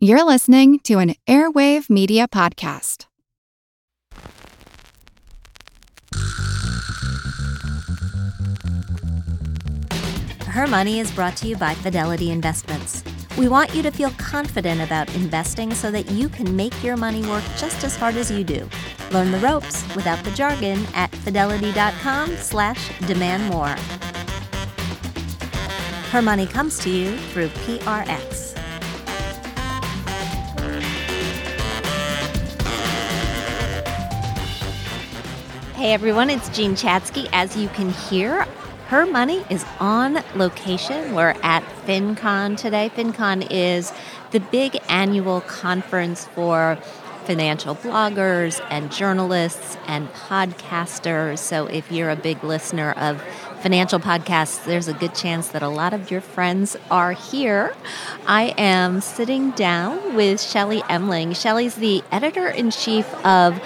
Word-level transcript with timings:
You're 0.00 0.22
listening 0.22 0.78
to 0.84 1.00
an 1.00 1.16
Airwave 1.26 1.90
Media 1.90 2.28
Podcast. 2.28 3.06
Her 10.44 10.68
Money 10.68 11.00
is 11.00 11.10
brought 11.10 11.36
to 11.38 11.48
you 11.48 11.56
by 11.56 11.74
Fidelity 11.74 12.30
Investments. 12.30 13.02
We 13.36 13.48
want 13.48 13.74
you 13.74 13.82
to 13.82 13.90
feel 13.90 14.10
confident 14.10 14.80
about 14.82 15.12
investing 15.16 15.74
so 15.74 15.90
that 15.90 16.08
you 16.12 16.28
can 16.28 16.54
make 16.54 16.84
your 16.84 16.96
money 16.96 17.22
work 17.22 17.42
just 17.56 17.82
as 17.82 17.96
hard 17.96 18.14
as 18.14 18.30
you 18.30 18.44
do. 18.44 18.70
Learn 19.10 19.32
the 19.32 19.40
ropes 19.40 19.82
without 19.96 20.24
the 20.24 20.30
jargon 20.30 20.86
at 20.94 21.12
fidelity.com 21.12 22.36
slash 22.36 22.96
demand 23.08 23.52
more. 23.52 23.74
Her 26.12 26.22
money 26.22 26.46
comes 26.46 26.78
to 26.84 26.88
you 26.88 27.16
through 27.32 27.48
PRX. 27.48 28.47
Hey 35.78 35.92
everyone, 35.92 36.28
it's 36.28 36.48
Jean 36.48 36.72
Chatzky. 36.72 37.28
As 37.32 37.56
you 37.56 37.68
can 37.68 37.90
hear, 37.90 38.42
her 38.88 39.06
money 39.06 39.44
is 39.48 39.64
on 39.78 40.24
location. 40.34 41.14
We're 41.14 41.36
at 41.44 41.62
FinCon 41.86 42.56
today. 42.56 42.90
FinCon 42.96 43.46
is 43.48 43.92
the 44.32 44.40
big 44.40 44.76
annual 44.88 45.40
conference 45.42 46.24
for 46.24 46.78
financial 47.26 47.76
bloggers 47.76 48.60
and 48.70 48.90
journalists 48.90 49.76
and 49.86 50.08
podcasters. 50.14 51.38
So 51.38 51.66
if 51.66 51.92
you're 51.92 52.10
a 52.10 52.16
big 52.16 52.42
listener 52.42 52.90
of 52.94 53.22
financial 53.60 54.00
podcasts, 54.00 54.64
there's 54.64 54.88
a 54.88 54.94
good 54.94 55.14
chance 55.14 55.48
that 55.48 55.62
a 55.62 55.68
lot 55.68 55.92
of 55.92 56.10
your 56.10 56.20
friends 56.20 56.76
are 56.90 57.12
here. 57.12 57.72
I 58.26 58.54
am 58.58 59.00
sitting 59.00 59.52
down 59.52 60.16
with 60.16 60.40
Shelley 60.40 60.82
Emling. 60.88 61.34
Shelley's 61.34 61.76
the 61.76 62.02
editor 62.10 62.48
in 62.48 62.72
chief 62.72 63.06
of 63.24 63.62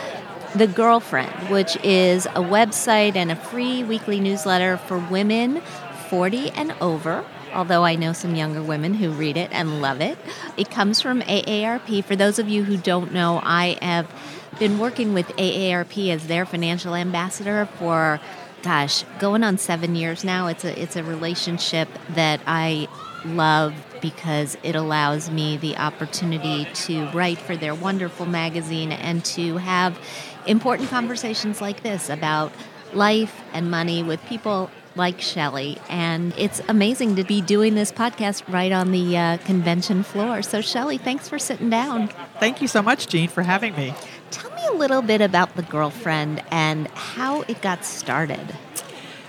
the 0.54 0.66
Girlfriend, 0.66 1.32
which 1.50 1.76
is 1.82 2.26
a 2.26 2.42
website 2.42 3.16
and 3.16 3.30
a 3.30 3.36
free 3.36 3.84
weekly 3.84 4.20
newsletter 4.20 4.76
for 4.76 4.98
women 4.98 5.62
40 6.08 6.50
and 6.50 6.74
over. 6.80 7.24
Although 7.54 7.84
I 7.84 7.96
know 7.96 8.12
some 8.12 8.34
younger 8.34 8.62
women 8.62 8.94
who 8.94 9.10
read 9.10 9.36
it 9.36 9.50
and 9.52 9.82
love 9.82 10.00
it. 10.00 10.18
It 10.56 10.70
comes 10.70 11.02
from 11.02 11.20
AARP. 11.22 12.04
For 12.04 12.16
those 12.16 12.38
of 12.38 12.48
you 12.48 12.64
who 12.64 12.76
don't 12.76 13.12
know, 13.12 13.40
I 13.42 13.78
have 13.82 14.10
been 14.58 14.78
working 14.78 15.12
with 15.12 15.28
AARP 15.36 16.10
as 16.10 16.26
their 16.26 16.46
financial 16.46 16.94
ambassador 16.94 17.66
for 17.78 18.20
gosh, 18.62 19.04
going 19.18 19.42
on 19.42 19.58
7 19.58 19.94
years 19.96 20.24
now. 20.24 20.46
It's 20.46 20.64
a 20.64 20.80
it's 20.80 20.96
a 20.96 21.02
relationship 21.02 21.88
that 22.10 22.40
I 22.46 22.88
love 23.24 23.74
because 24.00 24.56
it 24.62 24.74
allows 24.74 25.30
me 25.30 25.56
the 25.56 25.76
opportunity 25.76 26.66
to 26.74 27.06
write 27.10 27.38
for 27.38 27.56
their 27.56 27.74
wonderful 27.74 28.26
magazine 28.26 28.92
and 28.92 29.24
to 29.24 29.58
have 29.58 29.98
important 30.46 30.88
conversations 30.90 31.60
like 31.60 31.82
this 31.82 32.08
about 32.08 32.52
life 32.92 33.40
and 33.52 33.70
money 33.70 34.02
with 34.02 34.22
people 34.26 34.70
like 34.94 35.20
Shelley. 35.20 35.78
And 35.88 36.34
it's 36.36 36.60
amazing 36.68 37.16
to 37.16 37.24
be 37.24 37.40
doing 37.40 37.74
this 37.74 37.90
podcast 37.92 38.50
right 38.52 38.72
on 38.72 38.92
the 38.92 39.16
uh, 39.16 39.36
convention 39.38 40.02
floor. 40.02 40.42
So, 40.42 40.60
Shelley, 40.60 40.98
thanks 40.98 41.28
for 41.28 41.38
sitting 41.38 41.70
down. 41.70 42.08
Thank 42.38 42.60
you 42.60 42.68
so 42.68 42.82
much, 42.82 43.06
Jean, 43.06 43.28
for 43.28 43.42
having 43.42 43.74
me. 43.74 43.94
Tell 44.30 44.50
me 44.50 44.66
a 44.70 44.72
little 44.74 45.02
bit 45.02 45.20
about 45.20 45.56
The 45.56 45.62
Girlfriend 45.62 46.42
and 46.50 46.88
how 46.88 47.42
it 47.42 47.60
got 47.62 47.84
started. 47.84 48.54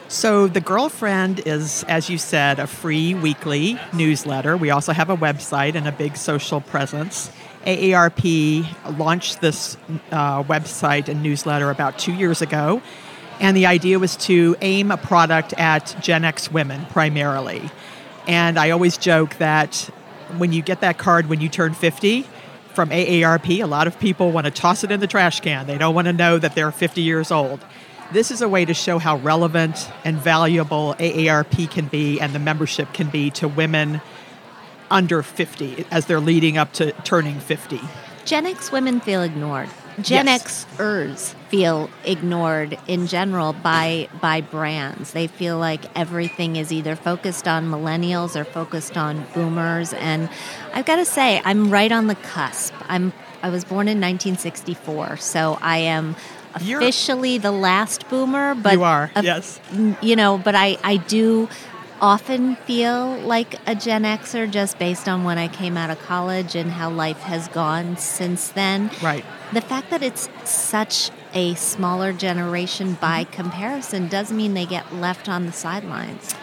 So, 0.08 0.48
The 0.48 0.61
Girlfriend 0.61 1.42
is, 1.45 1.83
as 1.88 2.09
you 2.09 2.17
said, 2.17 2.59
a 2.59 2.67
free 2.67 3.14
weekly 3.14 3.80
newsletter. 3.94 4.58
We 4.58 4.70
also 4.70 4.94
have 4.94 5.09
a 5.09 5.17
website 5.17 5.75
and 5.75 5.88
a 5.88 5.92
big 5.92 6.17
social 6.17 6.61
presence. 6.61 7.31
AARP 7.66 8.97
launched 8.97 9.42
this 9.42 9.78
uh, 10.11 10.44
website 10.44 11.08
and 11.08 11.23
newsletter 11.23 11.70
about 11.70 11.97
two 11.97 12.14
years 12.14 12.42
ago, 12.42 12.81
and 13.39 13.55
the 13.55 13.66
idea 13.66 14.00
was 14.00 14.16
to 14.17 14.55
aim 14.61 14.92
a 14.92 14.98
product 14.98 15.54
at 15.54 15.95
Gen 16.02 16.26
X 16.26 16.52
women 16.52 16.86
primarily. 16.88 17.70
And 18.27 18.58
I 18.58 18.71
always 18.71 18.98
joke 18.98 19.38
that 19.38 19.89
when 20.38 20.54
you 20.54 20.61
get 20.61 20.82
that 20.82 20.98
card 20.98 21.27
when 21.27 21.42
you 21.42 21.49
turn 21.49 21.73
50 21.73 22.26
from 22.73 22.89
AARP, 22.89 23.64
a 23.64 23.67
lot 23.67 23.88
of 23.88 23.99
people 23.99 24.32
want 24.32 24.45
to 24.45 24.52
toss 24.52 24.83
it 24.83 24.92
in 24.92 24.99
the 24.99 25.08
trash 25.08 25.42
can. 25.42 25.67
They 25.67 25.77
don't 25.77 25.93
want 25.93 26.08
to 26.08 26.14
know 26.14 26.39
that 26.39 26.55
they're 26.55 26.71
50 26.71 27.02
years 27.02 27.32
old. 27.32 27.64
This 28.11 28.32
is 28.32 28.42
a 28.42 28.49
way 28.49 28.65
to 28.65 28.73
show 28.73 28.99
how 28.99 29.17
relevant 29.17 29.89
and 30.04 30.17
valuable 30.17 30.95
AARP 30.99 31.70
can 31.71 31.88
be 31.88 32.20
and 32.20 32.33
the 32.33 32.39
membership 32.39 32.93
can 32.93 33.09
be 33.09 33.30
to 33.32 33.48
women 33.48 34.02
under 34.89 35.23
50 35.23 35.86
as 35.92 36.05
they're 36.05 36.20
leading 36.20 36.58
up 36.58 36.73
to 36.73 36.92
turning 37.04 37.39
50. 37.39 37.80
Gen 38.26 38.45
X 38.45 38.71
women 38.71 38.99
feel 38.99 39.21
ignored. 39.21 39.70
Gen 40.02 40.26
yes. 40.26 40.66
Xers 40.77 41.33
feel 41.49 41.89
ignored 42.04 42.80
in 42.88 43.05
general 43.05 43.54
by 43.54 44.08
by 44.21 44.42
brands. 44.42 45.11
They 45.11 45.27
feel 45.27 45.60
like 45.60 45.86
everything 45.95 46.55
is 46.55 46.71
either 46.71 46.95
focused 46.95 47.48
on 47.48 47.70
millennials 47.70 48.36
or 48.36 48.44
focused 48.44 48.98
on 48.98 49.26
boomers. 49.33 49.94
And 49.94 50.30
I've 50.73 50.86
got 50.86 50.95
to 50.95 51.05
say, 51.05 51.42
I'm 51.45 51.70
right 51.70 51.92
on 51.92 52.08
the 52.08 52.15
cusp. 52.15 52.73
I'm 52.88 53.14
I 53.44 53.50
was 53.50 53.65
born 53.65 53.88
in 53.88 54.00
1964, 54.00 55.17
so 55.17 55.60
I 55.61 55.80
am 55.80 56.15
officially 56.55 57.33
You're, 57.33 57.42
the 57.42 57.52
last 57.52 58.10
boomer. 58.10 58.55
But 58.55 58.73
you 58.73 58.83
are, 58.83 59.11
yes. 59.21 59.60
You 60.02 60.15
know, 60.15 60.38
but 60.38 60.55
I 60.55 60.77
I 60.83 60.98
do 60.98 61.50
often 62.03 62.58
feel 62.58 63.17
like 63.19 63.55
a 63.65 63.73
Gen 63.73 64.03
Xer 64.03 64.52
just 64.52 64.77
based 64.77 65.08
on 65.08 65.23
when 65.23 65.37
I 65.37 65.47
came 65.47 65.77
out 65.77 65.89
of 65.89 65.99
college 65.99 66.53
and 66.53 66.69
how 66.69 66.89
life 66.89 67.19
has 67.21 67.47
gone 67.47 67.95
since 67.95 68.49
then. 68.49 68.91
Right. 69.02 69.23
The 69.53 69.61
fact 69.61 69.89
that 69.89 70.03
it's 70.03 70.27
such 70.43 71.11
a 71.33 71.53
smaller 71.55 72.11
generation 72.11 72.95
by 72.95 73.23
mm-hmm. 73.23 73.31
comparison 73.31 74.09
does 74.09 74.33
mean 74.33 74.53
they 74.53 74.65
get 74.65 74.93
left 74.93 75.30
on 75.30 75.45
the 75.45 75.53
sidelines. 75.53 76.36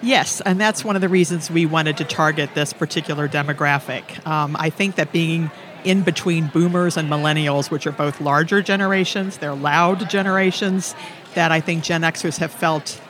Yes, 0.00 0.40
and 0.42 0.60
that's 0.60 0.84
one 0.84 0.94
of 0.94 1.02
the 1.02 1.08
reasons 1.08 1.50
we 1.50 1.66
wanted 1.66 1.96
to 1.96 2.04
target 2.04 2.54
this 2.54 2.72
particular 2.72 3.28
demographic. 3.28 4.24
Um, 4.24 4.54
I 4.60 4.70
think 4.70 4.94
that 4.94 5.10
being 5.10 5.50
in 5.82 6.02
between 6.02 6.46
boomers 6.46 6.96
and 6.96 7.10
millennials, 7.10 7.68
which 7.68 7.84
are 7.84 7.92
both 7.92 8.20
larger 8.20 8.62
generations, 8.62 9.38
they're 9.38 9.56
loud 9.56 10.08
generations, 10.08 10.94
that 11.34 11.50
I 11.50 11.60
think 11.60 11.82
Gen 11.82 12.02
Xers 12.02 12.38
have 12.38 12.52
felt 12.52 13.00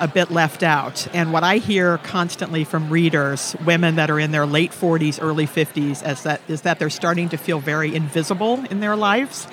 a 0.00 0.08
bit 0.08 0.30
left 0.30 0.62
out. 0.62 1.06
And 1.14 1.32
what 1.32 1.44
I 1.44 1.58
hear 1.58 1.98
constantly 1.98 2.64
from 2.64 2.90
readers, 2.90 3.54
women 3.64 3.96
that 3.96 4.10
are 4.10 4.18
in 4.18 4.32
their 4.32 4.46
late 4.46 4.72
40s, 4.72 5.18
early 5.22 5.46
50s, 5.46 6.06
is 6.06 6.22
that 6.22 6.40
is 6.48 6.62
that 6.62 6.78
they're 6.78 6.90
starting 6.90 7.28
to 7.30 7.36
feel 7.36 7.60
very 7.60 7.94
invisible 7.94 8.64
in 8.70 8.80
their 8.80 8.96
lives. 8.96 9.46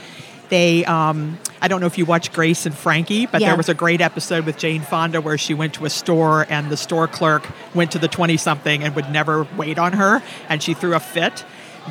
They, 0.50 0.84
um, 0.84 1.40
I 1.62 1.70
don't 1.70 1.80
know 1.80 1.88
if 1.88 1.98
you 1.98 2.06
watch 2.06 2.34
Grace 2.34 2.66
and 2.66 2.76
Frankie, 2.76 3.26
but 3.26 3.40
yeah. 3.40 3.48
there 3.48 3.58
was 3.58 3.70
a 3.70 3.74
great 3.74 4.02
episode 4.02 4.46
with 4.46 4.58
Jane 4.58 4.82
Fonda 4.82 5.22
where 5.22 5.38
she 5.38 5.54
went 5.54 5.76
to 5.76 5.86
a 5.86 5.90
store 5.90 6.46
and 6.50 6.70
the 6.70 6.76
store 6.76 7.08
clerk 7.08 7.48
went 7.74 7.92
to 7.94 8.00
the 8.00 8.10
20 8.10 8.36
something 8.36 8.84
and 8.84 8.94
would 8.94 9.10
never 9.10 9.48
wait 9.56 9.80
on 9.80 9.94
her 9.94 10.22
and 10.50 10.62
she 10.62 10.74
threw 10.74 10.94
a 10.94 11.00
fit. 11.00 11.46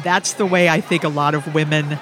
That's 0.05 0.35
the 0.35 0.45
way 0.45 0.69
I 0.69 0.83
think 0.83 1.05
a 1.05 1.09
lot 1.09 1.35
of 1.35 1.55
women 1.55 1.99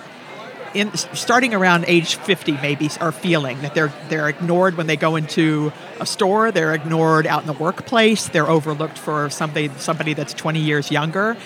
in 0.79 0.97
starting 0.97 1.55
around 1.55 1.85
age 1.87 2.15
50 2.17 2.53
maybe 2.53 2.89
are 3.01 3.13
feeling 3.13 3.61
that 3.63 3.75
they're 3.75 3.93
they're 4.09 4.29
ignored 4.29 4.77
when 4.77 4.87
they 4.87 4.97
go 4.97 5.17
into 5.17 5.73
a 6.01 6.07
store. 6.07 6.53
They're 6.53 6.75
ignored 6.75 7.27
out 7.27 7.43
in 7.43 7.47
the 7.47 7.53
workplace. 7.53 8.29
They're 8.29 8.49
overlooked 8.49 8.99
for 8.99 9.29
somebody 9.31 9.69
somebody 9.79 10.15
that's 10.15 10.35
20 10.35 10.61
years 10.61 10.91
younger. 10.91 11.37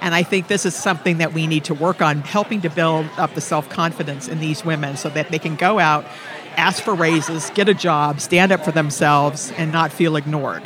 And 0.00 0.14
I 0.14 0.24
think 0.24 0.48
this 0.48 0.66
is 0.66 0.74
something 0.74 1.18
that 1.18 1.32
we 1.32 1.46
need 1.46 1.64
to 1.64 1.74
work 1.74 2.02
on 2.02 2.22
helping 2.22 2.60
to 2.62 2.70
build 2.70 3.06
up 3.16 3.34
the 3.34 3.40
self-confidence 3.40 4.26
in 4.26 4.40
these 4.40 4.64
women 4.64 4.96
so 4.96 5.08
that 5.10 5.30
they 5.30 5.38
can 5.38 5.56
go 5.56 5.78
out 5.78 6.04
ask 6.56 6.82
for 6.82 6.94
raises 6.94 7.48
get 7.50 7.66
a 7.66 7.72
job 7.72 8.20
stand 8.20 8.52
up 8.52 8.62
for 8.62 8.72
themselves 8.72 9.52
and 9.56 9.72
not 9.72 9.90
feel 9.90 10.16
ignored. 10.16 10.62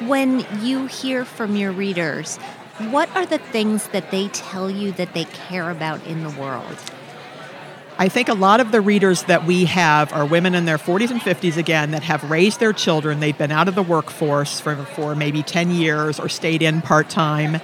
When 0.00 0.44
you 0.60 0.86
hear 0.86 1.24
from 1.24 1.56
your 1.56 1.72
readers 1.72 2.36
what 2.90 3.08
are 3.14 3.24
the 3.24 3.38
things 3.38 3.86
that 3.88 4.10
they 4.10 4.26
tell 4.28 4.68
you 4.68 4.90
that 4.92 5.14
they 5.14 5.24
care 5.26 5.70
about 5.70 6.04
in 6.06 6.24
the 6.24 6.30
world 6.30 6.76
I 7.96 8.08
think 8.08 8.28
a 8.28 8.34
lot 8.34 8.58
of 8.58 8.72
the 8.72 8.80
readers 8.80 9.22
that 9.24 9.46
we 9.46 9.66
have 9.66 10.12
are 10.12 10.26
women 10.26 10.56
in 10.56 10.64
their 10.64 10.78
40s 10.78 11.12
and 11.12 11.20
50s 11.20 11.56
again 11.56 11.92
that 11.92 12.02
have 12.02 12.28
raised 12.28 12.58
their 12.58 12.72
children. 12.72 13.20
They've 13.20 13.38
been 13.38 13.52
out 13.52 13.68
of 13.68 13.76
the 13.76 13.84
workforce 13.84 14.58
for, 14.58 14.74
for 14.74 15.14
maybe 15.14 15.44
10 15.44 15.70
years 15.70 16.18
or 16.18 16.28
stayed 16.28 16.60
in 16.60 16.82
part 16.82 17.08
time. 17.08 17.60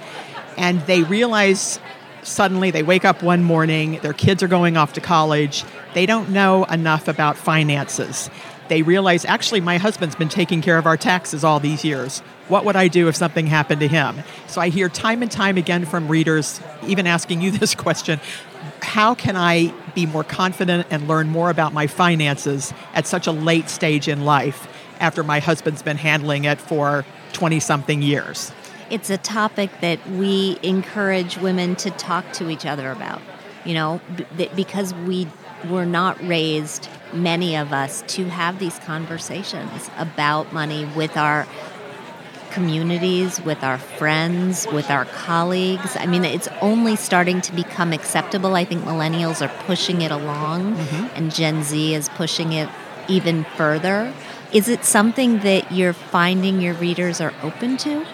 And 0.57 0.79
they 0.81 1.03
realize 1.03 1.81
suddenly 2.23 2.71
they 2.71 2.81
wake 2.81 3.03
up 3.03 3.21
one 3.21 3.43
morning, 3.43 3.99
their 4.03 4.13
kids 4.13 4.41
are 4.41 4.47
going 4.47 4.77
off 4.77 4.93
to 4.93 5.01
college, 5.01 5.65
they 5.93 6.05
don't 6.05 6.29
know 6.29 6.63
enough 6.65 7.09
about 7.09 7.35
finances. 7.35 8.29
They 8.69 8.83
realize, 8.83 9.25
actually, 9.25 9.59
my 9.59 9.79
husband's 9.79 10.15
been 10.15 10.29
taking 10.29 10.61
care 10.61 10.77
of 10.77 10.85
our 10.85 10.95
taxes 10.95 11.43
all 11.43 11.59
these 11.59 11.83
years. 11.83 12.19
What 12.47 12.63
would 12.63 12.77
I 12.77 12.87
do 12.87 13.09
if 13.09 13.17
something 13.17 13.47
happened 13.47 13.81
to 13.81 13.87
him? 13.89 14.23
So 14.47 14.61
I 14.61 14.69
hear 14.69 14.87
time 14.87 15.21
and 15.21 15.29
time 15.29 15.57
again 15.57 15.83
from 15.83 16.07
readers, 16.07 16.61
even 16.87 17.05
asking 17.05 17.41
you 17.41 17.51
this 17.57 17.75
question 17.75 18.21
how 18.81 19.15
can 19.15 19.35
I 19.35 19.73
be 19.95 20.05
more 20.05 20.23
confident 20.23 20.87
and 20.89 21.07
learn 21.07 21.29
more 21.29 21.49
about 21.49 21.73
my 21.73 21.87
finances 21.87 22.73
at 22.93 23.07
such 23.07 23.27
a 23.27 23.31
late 23.31 23.69
stage 23.69 24.07
in 24.07 24.25
life 24.25 24.67
after 24.99 25.23
my 25.23 25.39
husband's 25.39 25.81
been 25.81 25.97
handling 25.97 26.45
it 26.45 26.59
for 26.59 27.05
20 27.33 27.59
something 27.59 28.01
years? 28.01 28.51
it's 28.91 29.09
a 29.09 29.17
topic 29.17 29.71
that 29.79 30.05
we 30.11 30.59
encourage 30.61 31.37
women 31.37 31.75
to 31.77 31.89
talk 31.91 32.29
to 32.33 32.49
each 32.49 32.65
other 32.65 32.91
about. 32.91 33.21
You 33.63 33.73
know, 33.73 34.01
because 34.55 34.93
we 34.93 35.27
were 35.69 35.85
not 35.85 36.21
raised, 36.27 36.89
many 37.13 37.55
of 37.55 37.71
us, 37.71 38.03
to 38.07 38.25
have 38.25 38.59
these 38.59 38.77
conversations 38.79 39.89
about 39.97 40.51
money 40.51 40.85
with 40.95 41.15
our 41.15 41.47
communities, 42.51 43.41
with 43.41 43.63
our 43.63 43.77
friends, 43.77 44.67
with 44.73 44.89
our 44.89 45.05
colleagues. 45.05 45.95
I 45.95 46.05
mean, 46.05 46.23
it's 46.23 46.47
only 46.61 46.95
starting 46.95 47.41
to 47.41 47.53
become 47.53 47.93
acceptable. 47.93 48.55
I 48.55 48.65
think 48.65 48.83
millennials 48.83 49.41
are 49.45 49.51
pushing 49.65 50.01
it 50.01 50.11
along, 50.11 50.75
mm-hmm. 50.75 51.07
and 51.15 51.33
Gen 51.33 51.63
Z 51.63 51.93
is 51.93 52.09
pushing 52.09 52.53
it 52.53 52.69
even 53.07 53.43
further. 53.55 54.13
Is 54.53 54.67
it 54.67 54.83
something 54.83 55.39
that 55.39 55.71
you're 55.71 55.93
finding 55.93 56.61
your 56.61 56.73
readers 56.73 57.21
are 57.21 57.33
open 57.41 57.77
to? 57.77 58.05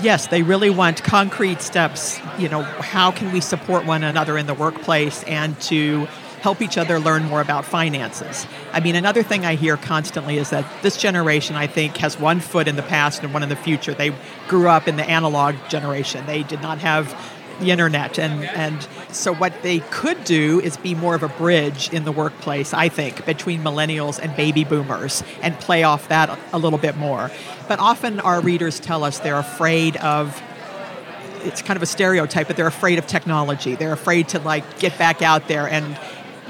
Yes, 0.00 0.28
they 0.28 0.42
really 0.42 0.70
want 0.70 1.02
concrete 1.02 1.60
steps. 1.60 2.20
You 2.38 2.48
know, 2.48 2.62
how 2.62 3.10
can 3.10 3.32
we 3.32 3.40
support 3.40 3.84
one 3.84 4.04
another 4.04 4.38
in 4.38 4.46
the 4.46 4.54
workplace 4.54 5.24
and 5.24 5.58
to 5.62 6.06
help 6.40 6.62
each 6.62 6.78
other 6.78 6.98
learn 6.98 7.24
more 7.24 7.40
about 7.40 7.64
finances. 7.64 8.46
I 8.72 8.80
mean, 8.80 8.94
another 8.94 9.22
thing 9.22 9.44
I 9.44 9.54
hear 9.54 9.76
constantly 9.76 10.38
is 10.38 10.50
that 10.50 10.64
this 10.82 10.96
generation, 10.96 11.56
I 11.56 11.66
think, 11.66 11.96
has 11.98 12.18
one 12.18 12.40
foot 12.40 12.68
in 12.68 12.76
the 12.76 12.82
past 12.82 13.22
and 13.22 13.32
one 13.32 13.42
in 13.42 13.48
the 13.48 13.56
future. 13.56 13.94
They 13.94 14.14
grew 14.46 14.68
up 14.68 14.88
in 14.88 14.96
the 14.96 15.04
analog 15.04 15.56
generation, 15.68 16.26
they 16.26 16.42
did 16.42 16.62
not 16.62 16.78
have 16.78 17.14
the 17.60 17.70
internet 17.70 18.18
and 18.18 18.44
and 18.44 18.86
so 19.10 19.34
what 19.34 19.52
they 19.62 19.80
could 19.90 20.22
do 20.24 20.60
is 20.60 20.76
be 20.76 20.94
more 20.94 21.14
of 21.14 21.22
a 21.22 21.28
bridge 21.28 21.92
in 21.92 22.04
the 22.04 22.12
workplace 22.12 22.72
i 22.72 22.88
think 22.88 23.24
between 23.26 23.62
millennials 23.62 24.18
and 24.20 24.34
baby 24.36 24.62
boomers 24.62 25.24
and 25.42 25.58
play 25.58 25.82
off 25.82 26.08
that 26.08 26.38
a 26.52 26.58
little 26.58 26.78
bit 26.78 26.96
more 26.96 27.30
but 27.66 27.78
often 27.80 28.20
our 28.20 28.40
readers 28.40 28.78
tell 28.78 29.02
us 29.02 29.18
they're 29.18 29.38
afraid 29.38 29.96
of 29.96 30.40
it's 31.42 31.62
kind 31.62 31.76
of 31.76 31.82
a 31.82 31.86
stereotype 31.86 32.46
but 32.46 32.56
they're 32.56 32.66
afraid 32.68 32.98
of 32.98 33.06
technology 33.06 33.74
they're 33.74 33.92
afraid 33.92 34.28
to 34.28 34.38
like 34.40 34.78
get 34.78 34.96
back 34.96 35.20
out 35.20 35.48
there 35.48 35.68
and 35.68 35.98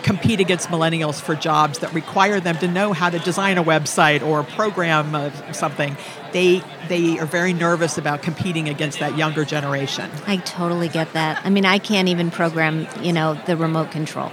compete 0.02 0.40
against 0.40 0.68
millennials 0.68 1.20
for 1.20 1.34
jobs 1.34 1.80
that 1.80 1.92
require 1.92 2.40
them 2.40 2.56
to 2.58 2.68
know 2.68 2.92
how 2.92 3.10
to 3.10 3.18
design 3.18 3.58
a 3.58 3.64
website 3.64 4.22
or 4.22 4.42
program 4.42 5.14
uh, 5.14 5.30
something 5.52 5.96
they 6.32 6.62
they 6.88 7.18
are 7.18 7.26
very 7.26 7.52
nervous 7.52 7.98
about 7.98 8.22
competing 8.22 8.68
against 8.68 8.98
that 9.00 9.16
younger 9.16 9.44
generation. 9.44 10.10
I 10.26 10.38
totally 10.38 10.88
get 10.88 11.12
that. 11.14 11.44
I 11.44 11.50
mean 11.50 11.64
i 11.64 11.78
can't 11.78 12.08
even 12.08 12.30
program 12.30 12.86
you 13.02 13.12
know 13.12 13.34
the 13.46 13.56
remote 13.56 13.90
control. 13.90 14.30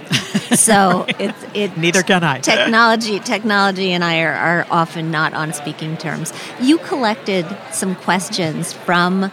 So 0.54 1.06
it's 1.18 1.44
it 1.54 1.76
neither 1.76 2.02
can 2.02 2.22
i. 2.22 2.40
Technology 2.40 3.18
technology 3.20 3.92
and 3.92 4.04
i 4.04 4.20
are, 4.20 4.32
are 4.32 4.66
often 4.70 5.10
not 5.10 5.34
on 5.34 5.52
speaking 5.52 5.96
terms. 5.96 6.32
You 6.60 6.78
collected 6.78 7.46
some 7.72 7.94
questions 7.94 8.72
from 8.72 9.30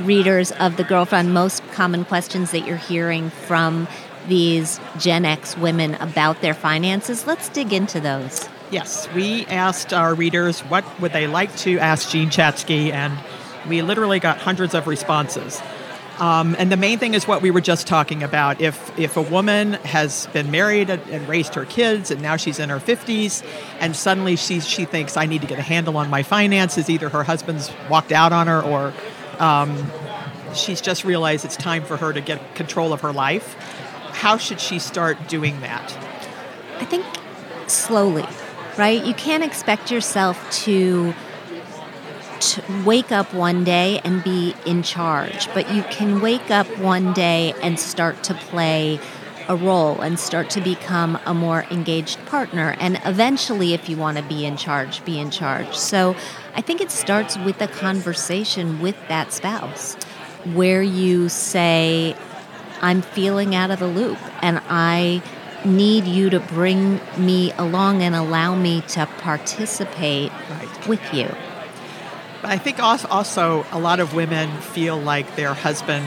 readers 0.00 0.52
of 0.52 0.76
the 0.76 0.84
girlfriend 0.84 1.32
most 1.34 1.62
common 1.72 2.04
questions 2.04 2.50
that 2.50 2.66
you're 2.66 2.76
hearing 2.76 3.30
from 3.30 3.86
these 4.28 4.80
Gen 4.98 5.24
X 5.24 5.56
women 5.56 5.94
about 5.96 6.40
their 6.40 6.54
finances. 6.54 7.26
Let's 7.26 7.48
dig 7.48 7.72
into 7.72 8.00
those. 8.00 8.48
Yes, 8.70 9.08
we 9.12 9.46
asked 9.46 9.92
our 9.92 10.14
readers 10.14 10.60
what 10.60 10.84
would 11.00 11.12
they 11.12 11.26
like 11.26 11.54
to 11.58 11.78
ask 11.78 12.10
Jean 12.10 12.30
Chatzky, 12.30 12.92
and 12.92 13.18
we 13.68 13.82
literally 13.82 14.20
got 14.20 14.38
hundreds 14.38 14.74
of 14.74 14.86
responses. 14.86 15.60
Um, 16.18 16.54
and 16.58 16.70
the 16.70 16.76
main 16.76 16.98
thing 16.98 17.14
is 17.14 17.26
what 17.26 17.42
we 17.42 17.50
were 17.50 17.60
just 17.60 17.86
talking 17.86 18.22
about. 18.22 18.60
If 18.60 18.96
if 18.98 19.16
a 19.16 19.22
woman 19.22 19.74
has 19.74 20.26
been 20.28 20.50
married 20.50 20.88
and 20.88 21.28
raised 21.28 21.54
her 21.54 21.64
kids, 21.64 22.10
and 22.10 22.22
now 22.22 22.36
she's 22.36 22.58
in 22.58 22.68
her 22.68 22.78
50s, 22.78 23.44
and 23.80 23.96
suddenly 23.96 24.36
she 24.36 24.60
she 24.60 24.84
thinks 24.84 25.16
I 25.16 25.26
need 25.26 25.40
to 25.40 25.46
get 25.46 25.58
a 25.58 25.62
handle 25.62 25.96
on 25.96 26.08
my 26.10 26.22
finances, 26.22 26.88
either 26.88 27.08
her 27.08 27.24
husband's 27.24 27.70
walked 27.90 28.12
out 28.12 28.32
on 28.32 28.46
her, 28.46 28.62
or 28.62 28.92
um, 29.40 29.90
she's 30.54 30.80
just 30.80 31.04
realized 31.04 31.44
it's 31.44 31.56
time 31.56 31.84
for 31.84 31.96
her 31.96 32.12
to 32.12 32.20
get 32.20 32.54
control 32.54 32.92
of 32.92 33.00
her 33.00 33.12
life 33.12 33.56
how 34.14 34.38
should 34.38 34.60
she 34.60 34.78
start 34.78 35.28
doing 35.28 35.60
that? 35.60 35.92
I 36.78 36.84
think 36.84 37.04
slowly, 37.66 38.26
right? 38.78 39.04
You 39.04 39.12
can't 39.14 39.44
expect 39.44 39.90
yourself 39.90 40.50
to, 40.64 41.14
to 42.40 42.62
wake 42.84 43.12
up 43.12 43.34
one 43.34 43.64
day 43.64 44.00
and 44.04 44.22
be 44.22 44.54
in 44.64 44.82
charge, 44.82 45.52
but 45.52 45.70
you 45.72 45.82
can 45.84 46.20
wake 46.20 46.50
up 46.50 46.66
one 46.78 47.12
day 47.12 47.54
and 47.60 47.78
start 47.78 48.22
to 48.24 48.34
play 48.34 49.00
a 49.48 49.56
role 49.56 50.00
and 50.00 50.18
start 50.18 50.48
to 50.50 50.60
become 50.60 51.18
a 51.26 51.34
more 51.34 51.64
engaged 51.70 52.24
partner. 52.26 52.76
And 52.80 53.00
eventually, 53.04 53.74
if 53.74 53.88
you 53.88 53.96
want 53.96 54.16
to 54.16 54.22
be 54.22 54.46
in 54.46 54.56
charge, 54.56 55.04
be 55.04 55.18
in 55.18 55.30
charge. 55.30 55.76
So 55.76 56.16
I 56.54 56.60
think 56.60 56.80
it 56.80 56.90
starts 56.90 57.36
with 57.36 57.60
a 57.60 57.68
conversation 57.68 58.80
with 58.80 58.96
that 59.08 59.32
spouse 59.32 59.96
where 60.54 60.82
you 60.82 61.28
say, 61.28 62.16
I'm 62.84 63.00
feeling 63.00 63.54
out 63.54 63.70
of 63.70 63.78
the 63.78 63.86
loop 63.86 64.18
and 64.42 64.60
I 64.68 65.22
need 65.64 66.04
you 66.04 66.28
to 66.28 66.38
bring 66.38 67.00
me 67.16 67.50
along 67.52 68.02
and 68.02 68.14
allow 68.14 68.54
me 68.54 68.82
to 68.88 69.06
participate 69.06 70.30
right. 70.50 70.86
with 70.86 71.14
you. 71.14 71.34
But 72.42 72.50
I 72.50 72.58
think 72.58 72.78
also 72.80 73.64
a 73.72 73.78
lot 73.78 74.00
of 74.00 74.14
women 74.14 74.54
feel 74.60 74.98
like 74.98 75.34
their 75.34 75.54
husband 75.54 76.06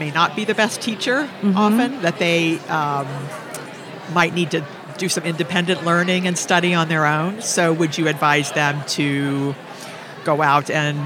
may 0.00 0.10
not 0.10 0.34
be 0.34 0.44
the 0.44 0.54
best 0.54 0.82
teacher 0.82 1.22
mm-hmm. 1.22 1.56
often, 1.56 2.02
that 2.02 2.18
they 2.18 2.58
um, 2.66 3.06
might 4.12 4.34
need 4.34 4.50
to 4.50 4.66
do 4.96 5.08
some 5.08 5.22
independent 5.22 5.84
learning 5.84 6.26
and 6.26 6.36
study 6.36 6.74
on 6.74 6.88
their 6.88 7.06
own. 7.06 7.40
So, 7.40 7.72
would 7.72 7.96
you 7.96 8.08
advise 8.08 8.50
them 8.50 8.84
to 8.88 9.54
go 10.24 10.42
out 10.42 10.70
and 10.70 10.98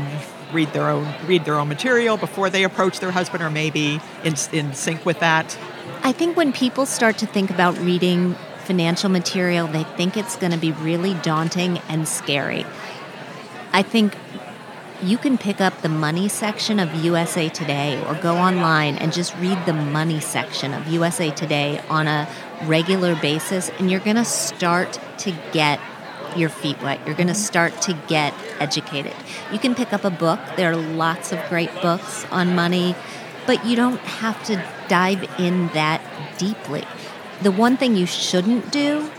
read 0.52 0.72
their 0.72 0.88
own 0.88 1.12
read 1.26 1.44
their 1.44 1.56
own 1.56 1.68
material 1.68 2.16
before 2.16 2.50
they 2.50 2.64
approach 2.64 3.00
their 3.00 3.10
husband, 3.10 3.42
or 3.42 3.50
maybe 3.50 4.00
in, 4.24 4.34
in 4.52 4.74
sync 4.74 5.04
with 5.04 5.20
that? 5.20 5.56
I 6.02 6.12
think 6.12 6.36
when 6.36 6.52
people 6.52 6.86
start 6.86 7.18
to 7.18 7.26
think 7.26 7.50
about 7.50 7.78
reading 7.78 8.34
financial 8.64 9.08
material, 9.08 9.66
they 9.66 9.84
think 9.84 10.16
it's 10.16 10.36
going 10.36 10.52
to 10.52 10.58
be 10.58 10.72
really 10.72 11.14
daunting 11.14 11.78
and 11.88 12.06
scary. 12.06 12.64
I 13.72 13.82
think 13.82 14.16
you 15.02 15.18
can 15.18 15.36
pick 15.36 15.60
up 15.60 15.82
the 15.82 15.88
money 15.88 16.28
section 16.28 16.78
of 16.78 16.94
USA 17.04 17.48
Today 17.48 18.02
or 18.06 18.14
go 18.14 18.36
online 18.36 18.96
and 18.96 19.12
just 19.12 19.36
read 19.38 19.58
the 19.66 19.72
money 19.72 20.20
section 20.20 20.72
of 20.72 20.86
USA 20.86 21.30
Today 21.30 21.80
on 21.88 22.06
a 22.06 22.28
regular 22.64 23.16
basis, 23.16 23.70
and 23.78 23.90
you're 23.90 24.00
going 24.00 24.16
to 24.16 24.24
start 24.24 25.00
to 25.18 25.32
get 25.52 25.80
your 26.36 26.48
feet 26.48 26.80
wet. 26.82 27.00
You're 27.06 27.14
going 27.14 27.28
to 27.28 27.34
start 27.34 27.80
to 27.82 27.94
get 28.08 28.34
educated. 28.58 29.14
You 29.52 29.58
can 29.58 29.74
pick 29.74 29.92
up 29.92 30.04
a 30.04 30.10
book. 30.10 30.40
There 30.56 30.70
are 30.72 30.76
lots 30.76 31.32
of 31.32 31.40
great 31.48 31.72
books 31.80 32.24
on 32.30 32.54
money, 32.54 32.94
but 33.46 33.64
you 33.66 33.76
don't 33.76 33.98
have 33.98 34.42
to 34.44 34.64
dive 34.88 35.28
in 35.38 35.68
that 35.68 36.02
deeply. 36.38 36.84
The 37.42 37.50
one 37.50 37.76
thing 37.76 37.96
you 37.96 38.06
shouldn't 38.06 38.70
do 38.70 39.10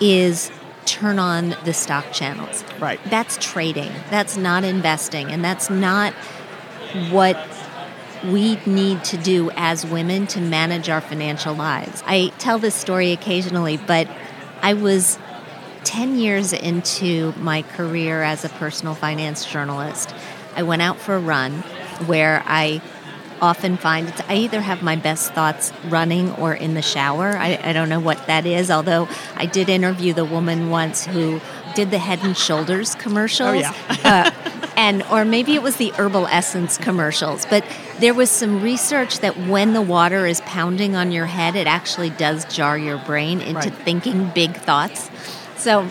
is 0.00 0.50
turn 0.86 1.18
on 1.18 1.56
the 1.64 1.72
stock 1.72 2.10
channels. 2.12 2.64
Right. 2.80 3.00
That's 3.06 3.36
trading. 3.36 3.92
That's 4.10 4.36
not 4.36 4.64
investing. 4.64 5.30
And 5.30 5.44
that's 5.44 5.70
not 5.70 6.14
what 7.10 7.36
we 8.24 8.56
need 8.66 9.04
to 9.04 9.16
do 9.16 9.50
as 9.56 9.86
women 9.86 10.26
to 10.28 10.40
manage 10.40 10.88
our 10.88 11.00
financial 11.00 11.54
lives. 11.54 12.02
I 12.06 12.32
tell 12.38 12.58
this 12.58 12.74
story 12.74 13.12
occasionally, 13.12 13.76
but 13.76 14.08
I 14.62 14.74
was 14.74 15.18
10 15.84 16.16
years 16.16 16.52
into 16.52 17.32
my 17.38 17.62
career 17.62 18.22
as 18.22 18.44
a 18.44 18.48
personal 18.48 18.94
finance 18.94 19.44
journalist, 19.44 20.14
I 20.56 20.62
went 20.62 20.82
out 20.82 20.98
for 20.98 21.16
a 21.16 21.20
run 21.20 21.52
where 22.06 22.42
I 22.46 22.82
often 23.40 23.76
find 23.76 24.12
I 24.28 24.36
either 24.36 24.60
have 24.60 24.82
my 24.82 24.96
best 24.96 25.32
thoughts 25.32 25.72
running 25.88 26.32
or 26.34 26.54
in 26.54 26.74
the 26.74 26.82
shower. 26.82 27.36
I, 27.36 27.58
I, 27.62 27.72
don't 27.72 27.88
know 27.88 28.00
what 28.00 28.26
that 28.26 28.44
is, 28.44 28.70
although 28.70 29.08
I 29.34 29.46
did 29.46 29.70
interview 29.70 30.12
the 30.12 30.26
woman 30.26 30.68
once 30.68 31.06
who 31.06 31.40
did 31.74 31.90
the 31.90 31.98
Head 31.98 32.20
and 32.22 32.36
Shoulders 32.36 32.94
commercials. 32.96 33.48
Oh, 33.48 33.52
yeah. 33.54 33.96
uh, 34.04 34.50
and 34.76 35.02
or 35.04 35.24
maybe 35.24 35.54
it 35.54 35.62
was 35.62 35.76
the 35.76 35.90
herbal 35.90 36.26
essence 36.28 36.78
commercials 36.78 37.44
but 37.46 37.64
there 37.98 38.14
was 38.14 38.30
some 38.30 38.62
research 38.62 39.18
that 39.18 39.36
when 39.36 39.74
the 39.74 39.82
water 39.82 40.26
is 40.26 40.40
pounding 40.42 40.96
on 40.96 41.12
your 41.12 41.26
head 41.26 41.54
it 41.54 41.66
actually 41.66 42.10
does 42.10 42.44
jar 42.46 42.78
your 42.78 42.96
brain 42.98 43.40
into 43.40 43.68
right. 43.68 43.74
thinking 43.84 44.30
big 44.30 44.54
thoughts 44.54 45.10
so 45.60 45.88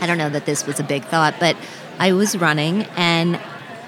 I 0.00 0.06
don't 0.06 0.18
know 0.18 0.30
that 0.30 0.46
this 0.46 0.66
was 0.66 0.80
a 0.80 0.84
big 0.84 1.04
thought, 1.04 1.34
but 1.38 1.56
I 1.98 2.12
was 2.12 2.36
running 2.36 2.84
and 2.96 3.40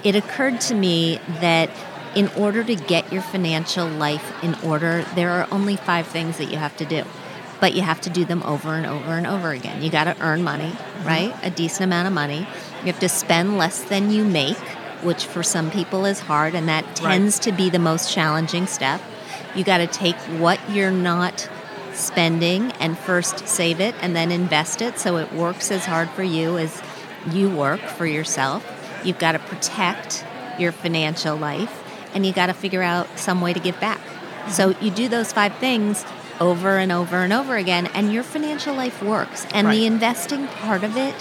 it 0.03 0.15
occurred 0.15 0.61
to 0.61 0.75
me 0.75 1.19
that 1.41 1.69
in 2.15 2.27
order 2.29 2.63
to 2.63 2.75
get 2.75 3.11
your 3.11 3.21
financial 3.21 3.87
life 3.87 4.43
in 4.43 4.55
order, 4.63 5.03
there 5.15 5.31
are 5.31 5.47
only 5.51 5.75
five 5.75 6.05
things 6.07 6.37
that 6.37 6.45
you 6.45 6.57
have 6.57 6.75
to 6.77 6.85
do. 6.85 7.03
But 7.59 7.73
you 7.73 7.81
have 7.81 8.01
to 8.01 8.09
do 8.09 8.25
them 8.25 8.43
over 8.43 8.75
and 8.75 8.85
over 8.85 9.11
and 9.13 9.25
over 9.25 9.51
again. 9.51 9.81
You 9.81 9.89
got 9.89 10.03
to 10.03 10.15
earn 10.21 10.43
money, 10.43 10.69
mm-hmm. 10.69 11.07
right? 11.07 11.35
A 11.43 11.49
decent 11.49 11.85
amount 11.85 12.07
of 12.07 12.13
money. 12.13 12.39
You 12.81 12.87
have 12.91 12.99
to 12.99 13.09
spend 13.09 13.57
less 13.57 13.83
than 13.85 14.11
you 14.11 14.25
make, 14.25 14.57
which 15.01 15.25
for 15.25 15.43
some 15.43 15.71
people 15.71 16.05
is 16.05 16.19
hard, 16.19 16.55
and 16.55 16.67
that 16.67 16.83
tends 16.95 17.37
right. 17.37 17.43
to 17.43 17.51
be 17.53 17.69
the 17.69 17.79
most 17.79 18.11
challenging 18.11 18.67
step. 18.67 19.01
You 19.55 19.63
got 19.63 19.77
to 19.77 19.87
take 19.87 20.17
what 20.39 20.59
you're 20.69 20.91
not 20.91 21.49
spending 21.93 22.71
and 22.73 22.97
first 22.97 23.47
save 23.47 23.79
it 23.79 23.95
and 24.01 24.15
then 24.15 24.31
invest 24.31 24.81
it 24.81 24.99
so 24.99 25.17
it 25.17 25.31
works 25.33 25.71
as 25.71 25.85
hard 25.85 26.09
for 26.09 26.23
you 26.23 26.57
as 26.57 26.81
you 27.31 27.49
work 27.49 27.79
for 27.81 28.05
yourself. 28.05 28.65
You've 29.03 29.19
got 29.19 29.33
to 29.33 29.39
protect 29.39 30.25
your 30.59 30.71
financial 30.71 31.35
life 31.35 31.81
and 32.13 32.25
you 32.25 32.33
got 32.33 32.47
to 32.47 32.53
figure 32.53 32.81
out 32.81 33.07
some 33.17 33.41
way 33.41 33.53
to 33.53 33.59
give 33.59 33.79
back. 33.79 34.01
So 34.49 34.69
mm-hmm. 34.69 34.85
you 34.85 34.91
do 34.91 35.07
those 35.07 35.31
five 35.31 35.55
things 35.57 36.05
over 36.39 36.77
and 36.77 36.91
over 36.91 37.17
and 37.17 37.31
over 37.31 37.55
again, 37.55 37.87
and 37.93 38.11
your 38.11 38.23
financial 38.23 38.75
life 38.75 39.01
works. 39.01 39.45
And 39.53 39.67
Right. 39.67 39.75
the 39.75 39.85
investing 39.85 40.47
part 40.47 40.83
of 40.83 40.97
it 40.97 41.15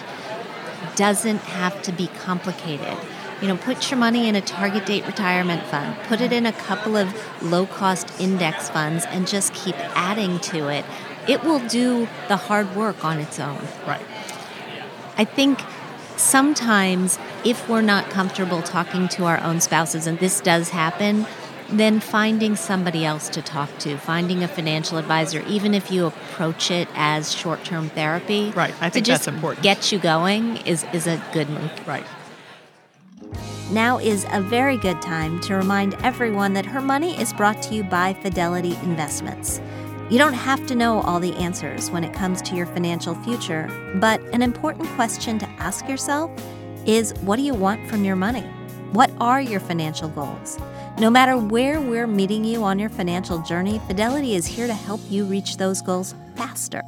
doesn't 0.97 1.41
have 1.43 1.81
to 1.83 1.93
be 1.93 2.09
complicated. 2.09 2.97
You 3.43 3.49
know, 3.49 3.57
put 3.57 3.91
your 3.91 3.99
money 3.99 4.29
in 4.29 4.37
a 4.37 4.41
target 4.41 4.87
date 4.87 5.05
retirement 5.05 5.65
fund, 5.65 5.97
put 6.07 6.21
it 6.21 6.33
in 6.33 6.47
a 6.47 6.53
couple 6.53 6.97
of 6.97 7.13
low 7.43 7.67
cost 7.67 8.09
index 8.21 8.71
funds, 8.71 9.05
and 9.09 9.27
just 9.27 9.53
keep 9.53 9.75
adding 9.97 10.39
to 10.41 10.69
it. 10.69 10.85
It 11.29 11.43
will 11.43 11.59
do 11.69 12.09
the 12.29 12.37
hard 12.37 12.77
work 12.77 13.05
on 13.05 13.19
its 13.19 13.41
own. 13.41 13.59
Right. 13.85 14.07
I 15.19 15.25
think 15.25 15.61
sometimes 16.17 17.19
if 17.45 17.69
we're 17.69 17.83
not 17.83 18.11
comfortable 18.11 18.63
talking 18.63 19.09
to 19.09 19.25
our 19.25 19.41
own 19.43 19.61
spouses, 19.61 20.07
and 20.07 20.21
this 20.21 20.41
does 20.41 20.71
happen, 20.71 21.27
then 21.69 21.99
finding 22.01 22.55
somebody 22.55 23.05
else 23.05 23.29
to 23.31 23.43
talk 23.43 23.77
to, 23.79 23.97
finding 23.97 24.45
a 24.45 24.49
financial 24.49 24.99
advisor, 24.99 25.43
even 25.49 25.75
if 25.75 25.91
you 25.91 26.07
approach 26.07 26.71
it 26.71 26.87
as 26.95 27.33
short 27.35 27.65
term 27.65 27.89
therapy, 27.89 28.53
Right. 28.55 28.75
I 28.81 28.89
think 28.89 29.07
that's 29.07 29.27
important. 29.27 29.65
get 29.65 29.91
you 29.91 29.99
going 29.99 30.59
is, 30.59 30.85
is 30.93 31.07
a 31.07 31.21
good 31.33 31.49
move. 31.51 31.89
Right. 31.89 32.05
Now 33.73 33.97
is 33.97 34.27
a 34.31 34.43
very 34.43 34.77
good 34.77 35.01
time 35.01 35.41
to 35.41 35.55
remind 35.55 35.95
everyone 36.05 36.53
that 36.53 36.67
Her 36.67 36.83
Money 36.83 37.19
is 37.19 37.33
brought 37.33 37.63
to 37.63 37.75
you 37.75 37.83
by 37.83 38.13
Fidelity 38.13 38.75
Investments. 38.83 39.63
You 40.11 40.19
don't 40.19 40.35
have 40.35 40.67
to 40.67 40.75
know 40.75 41.01
all 41.01 41.19
the 41.19 41.35
answers 41.37 41.91
when 41.91 42.05
it 42.05 42.13
comes 42.13 42.43
to 42.43 42.55
your 42.55 42.67
financial 42.67 43.15
future, 43.15 43.71
but 43.95 44.21
an 44.35 44.43
important 44.43 44.91
question 44.91 45.39
to 45.39 45.49
ask 45.59 45.89
yourself 45.89 46.31
is 46.85 47.15
what 47.23 47.37
do 47.37 47.43
you 47.43 47.55
want 47.55 47.89
from 47.89 48.05
your 48.05 48.15
money? 48.15 48.45
What 48.93 49.11
are 49.23 49.41
your 49.41 49.61
financial 49.61 50.11
goals? 50.11 50.59
No 50.99 51.09
matter 51.09 51.39
where 51.39 51.81
we're 51.81 52.07
meeting 52.07 52.45
you 52.45 52.63
on 52.65 52.79
your 52.79 52.91
financial 52.91 53.39
journey, 53.39 53.81
Fidelity 53.87 54.35
is 54.35 54.45
here 54.45 54.67
to 54.67 54.75
help 54.75 55.01
you 55.09 55.25
reach 55.25 55.57
those 55.57 55.81
goals 55.81 56.15
faster. 56.35 56.83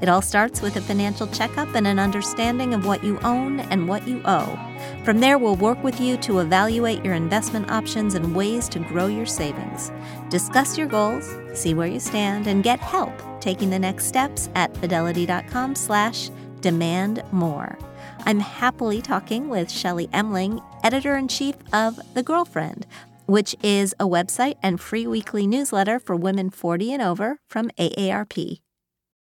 It 0.00 0.08
all 0.08 0.22
starts 0.22 0.62
with 0.62 0.76
a 0.76 0.80
financial 0.80 1.26
checkup 1.26 1.74
and 1.74 1.86
an 1.86 1.98
understanding 1.98 2.72
of 2.72 2.86
what 2.86 3.04
you 3.04 3.18
own 3.20 3.60
and 3.60 3.86
what 3.86 4.08
you 4.08 4.22
owe. 4.24 4.58
From 5.04 5.20
there, 5.20 5.38
we'll 5.38 5.56
work 5.56 5.82
with 5.84 6.00
you 6.00 6.16
to 6.18 6.38
evaluate 6.38 7.04
your 7.04 7.14
investment 7.14 7.70
options 7.70 8.14
and 8.14 8.34
ways 8.34 8.68
to 8.70 8.78
grow 8.78 9.06
your 9.06 9.26
savings. 9.26 9.92
Discuss 10.30 10.78
your 10.78 10.86
goals, 10.86 11.28
see 11.52 11.74
where 11.74 11.86
you 11.86 12.00
stand, 12.00 12.46
and 12.46 12.62
get 12.62 12.80
help 12.80 13.12
taking 13.40 13.70
the 13.70 13.78
next 13.78 14.06
steps 14.06 14.48
at 14.54 14.76
fidelity.com 14.76 15.74
slash 15.74 16.30
demand 16.60 17.22
more. 17.32 17.78
I'm 18.26 18.40
happily 18.40 19.00
talking 19.00 19.48
with 19.48 19.70
Shelley 19.70 20.08
Emling, 20.12 20.60
editor-in-chief 20.84 21.56
of 21.72 21.98
The 22.14 22.22
Girlfriend, 22.22 22.86
which 23.26 23.56
is 23.62 23.94
a 23.98 24.04
website 24.04 24.56
and 24.62 24.80
free 24.80 25.06
weekly 25.06 25.46
newsletter 25.46 25.98
for 25.98 26.16
women 26.16 26.50
40 26.50 26.92
and 26.92 27.02
over 27.02 27.38
from 27.48 27.70
AARP. 27.78 28.60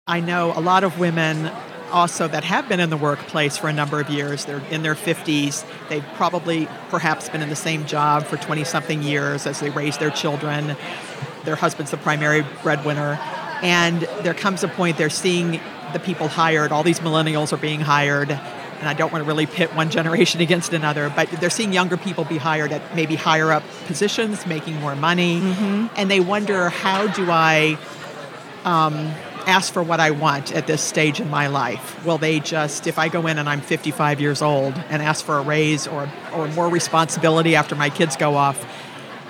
I 0.06 0.20
know 0.20 0.52
a 0.54 0.60
lot 0.60 0.84
of 0.84 0.98
women 0.98 1.50
also 1.90 2.28
that 2.28 2.44
have 2.44 2.68
been 2.68 2.78
in 2.78 2.90
the 2.90 2.96
workplace 2.98 3.56
for 3.56 3.68
a 3.68 3.72
number 3.72 3.98
of 4.00 4.10
years. 4.10 4.44
They're 4.44 4.60
in 4.70 4.82
their 4.82 4.94
50s. 4.94 5.64
They've 5.88 6.04
probably 6.16 6.68
perhaps 6.90 7.30
been 7.30 7.40
in 7.40 7.48
the 7.48 7.56
same 7.56 7.86
job 7.86 8.24
for 8.24 8.36
20 8.36 8.64
something 8.64 9.02
years 9.02 9.46
as 9.46 9.60
they 9.60 9.70
raise 9.70 9.96
their 9.96 10.10
children. 10.10 10.76
Their 11.44 11.56
husband's 11.56 11.90
the 11.90 11.96
primary 11.96 12.44
breadwinner. 12.62 13.18
And 13.62 14.02
there 14.20 14.34
comes 14.34 14.62
a 14.62 14.68
point 14.68 14.98
they're 14.98 15.08
seeing 15.08 15.58
the 15.94 16.00
people 16.00 16.28
hired, 16.28 16.70
all 16.70 16.82
these 16.82 17.00
millennials 17.00 17.54
are 17.54 17.56
being 17.56 17.80
hired. 17.80 18.30
And 18.30 18.86
I 18.86 18.92
don't 18.92 19.10
want 19.10 19.24
to 19.24 19.26
really 19.26 19.46
pit 19.46 19.74
one 19.74 19.88
generation 19.98 20.42
against 20.42 20.74
another, 20.74 21.10
but 21.16 21.30
they're 21.30 21.48
seeing 21.48 21.72
younger 21.72 21.96
people 21.96 22.24
be 22.24 22.36
hired 22.36 22.72
at 22.72 22.94
maybe 22.94 23.14
higher 23.14 23.50
up 23.52 23.62
positions, 23.86 24.46
making 24.46 24.74
more 24.80 24.96
money. 24.96 25.40
Mm-hmm. 25.40 25.94
And 25.96 26.10
they 26.10 26.20
wonder, 26.20 26.68
how 26.68 27.06
do 27.06 27.30
I 27.30 27.78
um, 28.66 29.14
ask 29.46 29.72
for 29.72 29.82
what 29.82 30.00
I 30.00 30.10
want 30.10 30.52
at 30.52 30.66
this 30.66 30.82
stage 30.82 31.20
in 31.20 31.30
my 31.30 31.46
life? 31.46 32.04
Will 32.04 32.18
they 32.18 32.40
just, 32.40 32.86
if 32.86 32.98
I 32.98 33.08
go 33.08 33.26
in 33.26 33.38
and 33.38 33.48
I'm 33.48 33.60
55 33.60 34.20
years 34.20 34.42
old 34.42 34.74
and 34.88 35.02
ask 35.02 35.24
for 35.24 35.38
a 35.38 35.42
raise 35.42 35.86
or, 35.86 36.10
or 36.34 36.48
more 36.48 36.68
responsibility 36.68 37.56
after 37.56 37.74
my 37.74 37.90
kids 37.90 38.16
go 38.16 38.34
off, 38.34 38.62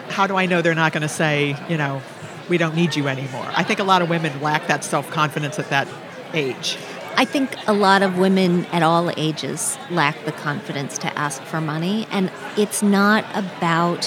how 0.09 0.27
do 0.27 0.37
I 0.37 0.47
know 0.47 0.63
they're 0.63 0.75
not 0.75 0.93
going 0.93 1.03
to 1.03 1.09
say, 1.09 1.57
you 1.69 1.77
know, 1.77 2.03
we 2.49 2.59
don't 2.59 2.75
need 2.75 2.95
you 2.95 3.09
anymore? 3.09 3.47
I 3.55 3.63
think 3.65 3.81
a 3.81 3.85
lot 3.85 4.03
of 4.03 4.09
women 4.09 4.41
lack 4.41 4.67
that 4.69 4.85
self 4.85 5.11
confidence 5.11 5.59
at 5.59 5.71
that 5.71 5.89
age. 6.33 6.77
I 7.17 7.25
think 7.25 7.55
a 7.69 7.73
lot 7.73 8.03
of 8.03 8.19
women 8.19 8.65
at 8.67 8.83
all 8.83 9.11
ages 9.17 9.79
lack 9.89 10.25
the 10.25 10.33
confidence 10.33 10.99
to 10.99 11.19
ask 11.19 11.41
for 11.43 11.61
money, 11.61 12.07
and 12.11 12.31
it's 12.57 12.83
not 12.83 13.25
about 13.35 14.05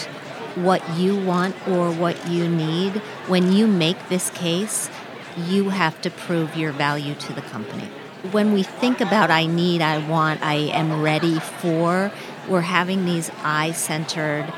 what 0.55 0.87
you 0.97 1.15
want 1.15 1.55
or 1.67 1.91
what 1.91 2.27
you 2.27 2.49
need. 2.49 2.93
When 3.27 3.53
you 3.53 3.67
make 3.67 4.09
this 4.09 4.29
case, 4.31 4.89
you 5.37 5.69
have 5.69 6.01
to 6.01 6.09
prove 6.09 6.55
your 6.55 6.71
value 6.71 7.15
to 7.15 7.33
the 7.33 7.41
company. 7.41 7.89
When 8.31 8.53
we 8.53 8.63
think 8.63 8.99
about 8.99 9.29
I 9.29 9.45
need, 9.45 9.81
I 9.81 10.05
want, 10.07 10.41
I 10.41 10.55
am 10.55 11.01
ready 11.01 11.39
for, 11.39 12.11
we're 12.47 12.61
having 12.61 13.05
these 13.05 13.29
I 13.43 13.71
centered 13.71 14.51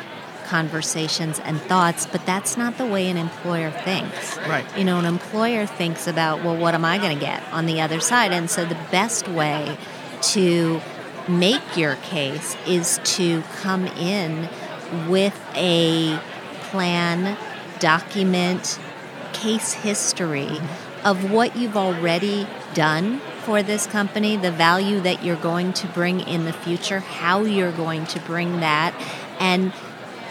conversations 0.45 1.39
and 1.39 1.61
thoughts, 1.61 2.07
but 2.07 2.25
that's 2.25 2.57
not 2.57 2.77
the 2.77 2.85
way 2.85 3.09
an 3.09 3.17
employer 3.17 3.69
thinks. 3.69 4.37
Right. 4.37 4.65
You 4.77 4.83
know, 4.83 4.97
an 4.97 5.05
employer 5.05 5.67
thinks 5.67 6.07
about, 6.07 6.43
well, 6.43 6.57
what 6.57 6.73
am 6.73 6.83
I 6.83 6.97
going 6.97 7.17
to 7.17 7.23
get 7.23 7.43
on 7.53 7.67
the 7.67 7.81
other 7.81 7.99
side? 7.99 8.31
And 8.31 8.49
so 8.49 8.65
the 8.65 8.77
best 8.89 9.27
way 9.27 9.77
to 10.21 10.81
make 11.27 11.77
your 11.77 11.95
case 11.97 12.57
is 12.65 12.99
to 13.03 13.43
come 13.61 13.85
in 13.85 14.49
with 15.07 15.39
a 15.53 16.19
plan, 16.71 17.37
document, 17.77 18.79
case 19.33 19.73
history 19.73 20.59
of 21.03 21.31
what 21.31 21.55
you've 21.55 21.77
already 21.77 22.47
done 22.73 23.19
for 23.43 23.63
this 23.63 23.87
company, 23.87 24.35
the 24.35 24.51
value 24.51 24.99
that 25.01 25.23
you're 25.23 25.35
going 25.37 25.73
to 25.73 25.87
bring 25.87 26.19
in 26.19 26.45
the 26.45 26.53
future, 26.53 26.99
how 26.99 27.41
you're 27.43 27.71
going 27.71 28.05
to 28.07 28.19
bring 28.21 28.59
that, 28.59 28.93
and 29.39 29.71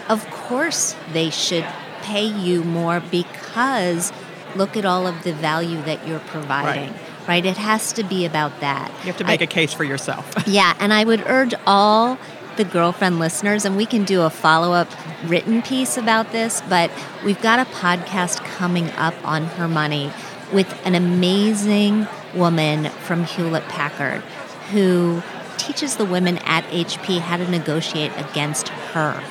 of 0.07 0.25
course 0.29 0.95
they 1.13 1.29
should 1.29 1.65
pay 2.01 2.25
you 2.25 2.63
more 2.63 2.99
because 3.11 4.11
look 4.55 4.77
at 4.77 4.85
all 4.85 5.05
of 5.07 5.23
the 5.23 5.33
value 5.33 5.81
that 5.83 6.07
you're 6.07 6.19
providing. 6.19 6.93
Right. 7.27 7.45
It 7.45 7.57
has 7.57 7.93
to 7.93 8.03
be 8.03 8.25
about 8.25 8.59
that. 8.61 8.89
You 9.01 9.07
have 9.07 9.17
to 9.17 9.23
make 9.23 9.41
I- 9.41 9.43
a 9.43 9.47
case 9.47 9.71
for 9.73 9.83
yourself. 9.83 10.31
yeah, 10.47 10.75
and 10.79 10.91
I 10.93 11.03
would 11.03 11.21
urge 11.27 11.53
all 11.67 12.17
the 12.57 12.63
girlfriend 12.63 13.19
listeners, 13.19 13.65
and 13.65 13.77
we 13.77 13.85
can 13.85 14.03
do 14.03 14.21
a 14.21 14.29
follow 14.29 14.73
up 14.73 14.89
written 15.25 15.61
piece 15.61 15.97
about 15.97 16.31
this, 16.31 16.61
but 16.69 16.91
we've 17.23 17.41
got 17.41 17.59
a 17.59 17.69
podcast 17.71 18.37
coming 18.43 18.89
up 18.91 19.13
on 19.25 19.45
her 19.45 19.67
money 19.67 20.11
with 20.53 20.79
an 20.85 20.95
amazing 20.95 22.07
woman 22.33 22.85
from 22.85 23.23
Hewlett 23.23 23.63
Packard 23.63 24.21
who 24.71 25.21
teaches 25.57 25.97
the 25.97 26.05
women 26.05 26.37
at 26.39 26.63
HP 26.65 27.19
how 27.19 27.37
to 27.37 27.49
negotiate 27.49 28.11
against 28.17 28.69
her 28.69 29.21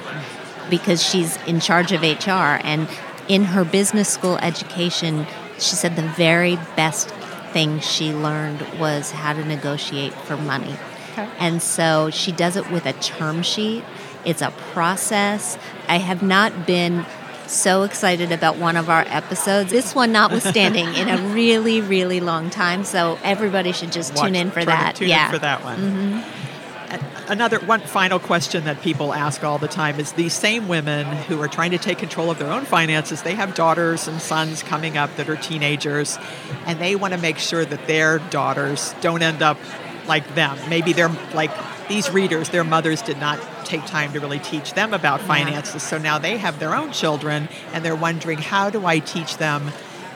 because 0.71 1.03
she's 1.03 1.37
in 1.45 1.61
charge 1.61 1.93
of 1.93 2.03
HR. 2.03 2.61
And 2.63 2.89
in 3.29 3.45
her 3.45 3.65
business 3.65 4.09
school 4.09 4.37
education, 4.39 5.27
she 5.55 5.75
said 5.75 5.97
the 5.97 6.03
very 6.03 6.57
best 6.77 7.11
thing 7.53 7.81
she 7.81 8.13
learned 8.13 8.61
was 8.79 9.11
how 9.11 9.33
to 9.33 9.45
negotiate 9.45 10.13
for 10.13 10.37
money. 10.37 10.77
Okay. 11.13 11.29
And 11.39 11.63
so 11.63 12.11
she 12.11 12.33
does 12.33 12.57
it 12.57 12.71
with 12.71 12.87
a 12.87 12.93
term 12.95 13.43
sheet. 13.43 13.83
It's 14.29 14.43
a 14.43 14.51
process. 14.73 15.57
I 15.89 15.97
have 15.97 16.23
not 16.23 16.67
been 16.67 17.07
so 17.47 17.83
excited 17.83 18.31
about 18.31 18.59
one 18.59 18.77
of 18.77 18.91
our 18.91 19.05
episodes, 19.09 19.71
this 19.71 19.95
one 19.95 20.13
notwithstanding, 20.13 20.95
in 20.95 21.09
a 21.09 21.17
really, 21.35 21.81
really 21.81 22.21
long 22.21 22.51
time. 22.51 22.85
So 22.85 23.19
everybody 23.23 23.73
should 23.73 23.91
just 23.91 24.15
tune 24.15 24.35
in 24.35 24.51
for 24.51 24.63
that. 24.63 24.97
Tune 24.97 25.09
yeah. 25.09 25.27
in 25.27 25.33
for 25.33 25.39
that 25.39 25.65
one. 25.65 25.79
Mm-hmm. 25.79 26.95
A- 26.95 27.33
Another 27.33 27.59
one 27.61 27.81
final 27.81 28.19
question 28.19 28.65
that 28.65 28.83
people 28.83 29.15
ask 29.15 29.45
all 29.45 29.57
the 29.59 29.69
time 29.69 29.99
is 29.99 30.13
these 30.13 30.35
same 30.35 30.69
women 30.69 31.07
who 31.07 31.41
are 31.41 31.49
trying 31.49 31.71
to 31.71 31.79
take 31.79 31.97
control 31.97 32.31
of 32.31 32.39
their 32.39 32.51
own 32.51 32.67
finances, 32.67 33.23
they 33.23 33.35
have 33.35 33.55
daughters 33.55 34.09
and 34.09 34.21
sons 34.21 34.63
coming 34.63 34.99
up 34.99 35.15
that 35.17 35.31
are 35.31 35.37
teenagers, 35.37 36.19
and 36.67 36.79
they 36.79 36.97
want 36.97 37.15
to 37.15 37.21
make 37.21 37.39
sure 37.39 37.65
that 37.65 37.87
their 37.87 38.19
daughters 38.19 38.95
don't 39.01 39.23
end 39.23 39.43
up 39.43 39.59
like 40.07 40.35
them. 40.35 40.59
Maybe 40.69 40.93
they're 40.93 41.15
like 41.33 41.51
these 41.89 42.11
readers, 42.11 42.51
their 42.51 42.65
mothers 42.65 43.03
did 43.03 43.19
not 43.19 43.41
take 43.65 43.85
time 43.87 44.13
to 44.13 44.21
really 44.21 44.39
teach 44.39 44.75
them 44.75 44.93
about 44.93 45.21
finances. 45.21 45.83
So 45.83 45.99
now 45.99 46.19
they 46.19 46.37
have 46.39 46.59
their 46.59 46.75
own 46.75 46.93
children 46.93 47.49
and 47.73 47.85
they're 47.85 47.97
wondering 47.97 48.39
how 48.39 48.71
do 48.71 48.87
I 48.87 48.99
teach 48.99 49.39
them 49.39 49.73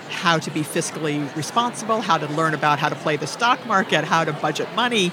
how 0.09 0.39
to 0.39 0.51
be 0.51 0.61
fiscally 0.61 1.35
responsible, 1.35 2.03
how 2.03 2.19
to 2.19 2.27
learn 2.27 2.55
about 2.55 2.79
how 2.79 2.89
to 2.89 2.95
play 2.95 3.17
the 3.17 3.27
stock 3.27 3.67
market, 3.67 4.05
how 4.05 4.25
to 4.25 4.33
budget 4.33 4.69
money. 4.75 5.09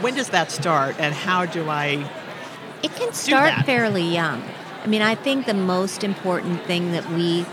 When 0.00 0.14
does 0.14 0.30
that 0.30 0.50
start 0.50 0.96
and 0.98 1.14
how 1.14 1.46
do 1.46 1.68
I 1.68 2.08
It 2.82 2.94
can 2.94 3.12
start 3.12 3.64
fairly 3.64 4.02
young. 4.02 4.42
I 4.82 4.86
mean, 4.86 5.02
I 5.02 5.14
think 5.14 5.46
the 5.46 5.54
most 5.54 6.04
important 6.04 6.64
thing 6.64 6.92
that 6.92 7.08
we 7.10 7.46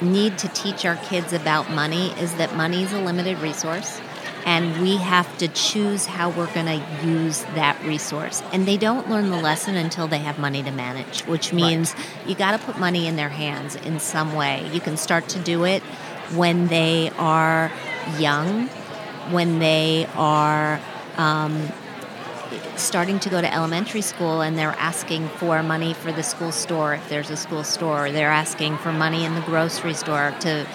need 0.00 0.38
to 0.38 0.48
teach 0.48 0.84
our 0.84 0.96
kids 0.96 1.32
about 1.32 1.70
money 1.70 2.10
is 2.20 2.34
that 2.34 2.54
money 2.56 2.82
is 2.82 2.92
a 2.92 3.00
limited 3.00 3.38
resource 3.38 4.00
and 4.44 4.82
we 4.82 4.96
have 4.96 5.38
to 5.38 5.48
choose 5.48 6.04
how 6.04 6.28
we're 6.28 6.52
going 6.52 6.66
to 6.66 7.06
use 7.06 7.42
that 7.54 7.82
resource. 7.82 8.42
And 8.52 8.66
they 8.66 8.76
don't 8.76 9.08
learn 9.08 9.30
the 9.30 9.40
lesson 9.40 9.74
until 9.76 10.06
they 10.06 10.18
have 10.18 10.38
money 10.38 10.62
to 10.62 10.70
manage, 10.70 11.22
which 11.22 11.52
means 11.52 11.94
right. 11.94 12.28
you 12.28 12.34
got 12.34 12.58
to 12.58 12.64
put 12.64 12.78
money 12.78 13.06
in 13.06 13.16
their 13.16 13.30
hands 13.30 13.74
in 13.74 13.98
some 13.98 14.34
way. 14.34 14.68
You 14.72 14.80
can 14.80 14.96
start 14.96 15.28
to 15.30 15.38
do 15.38 15.64
it 15.64 15.82
when 16.34 16.66
they 16.68 17.10
are 17.16 17.72
young, 18.18 18.66
when 19.30 19.58
they 19.58 20.06
are. 20.14 20.80
Um, 21.16 21.68
starting 22.76 23.20
to 23.20 23.30
go 23.30 23.40
to 23.40 23.52
elementary 23.52 24.00
school 24.00 24.40
and 24.40 24.58
they're 24.58 24.74
asking 24.78 25.28
for 25.28 25.62
money 25.62 25.94
for 25.94 26.10
the 26.12 26.22
school 26.22 26.50
store 26.50 26.94
if 26.94 27.08
there's 27.08 27.30
a 27.30 27.36
school 27.36 27.62
store 27.62 28.10
they're 28.10 28.30
asking 28.30 28.76
for 28.78 28.92
money 28.92 29.24
in 29.24 29.34
the 29.34 29.40
grocery 29.42 29.94
store 29.94 30.34
to 30.40 30.66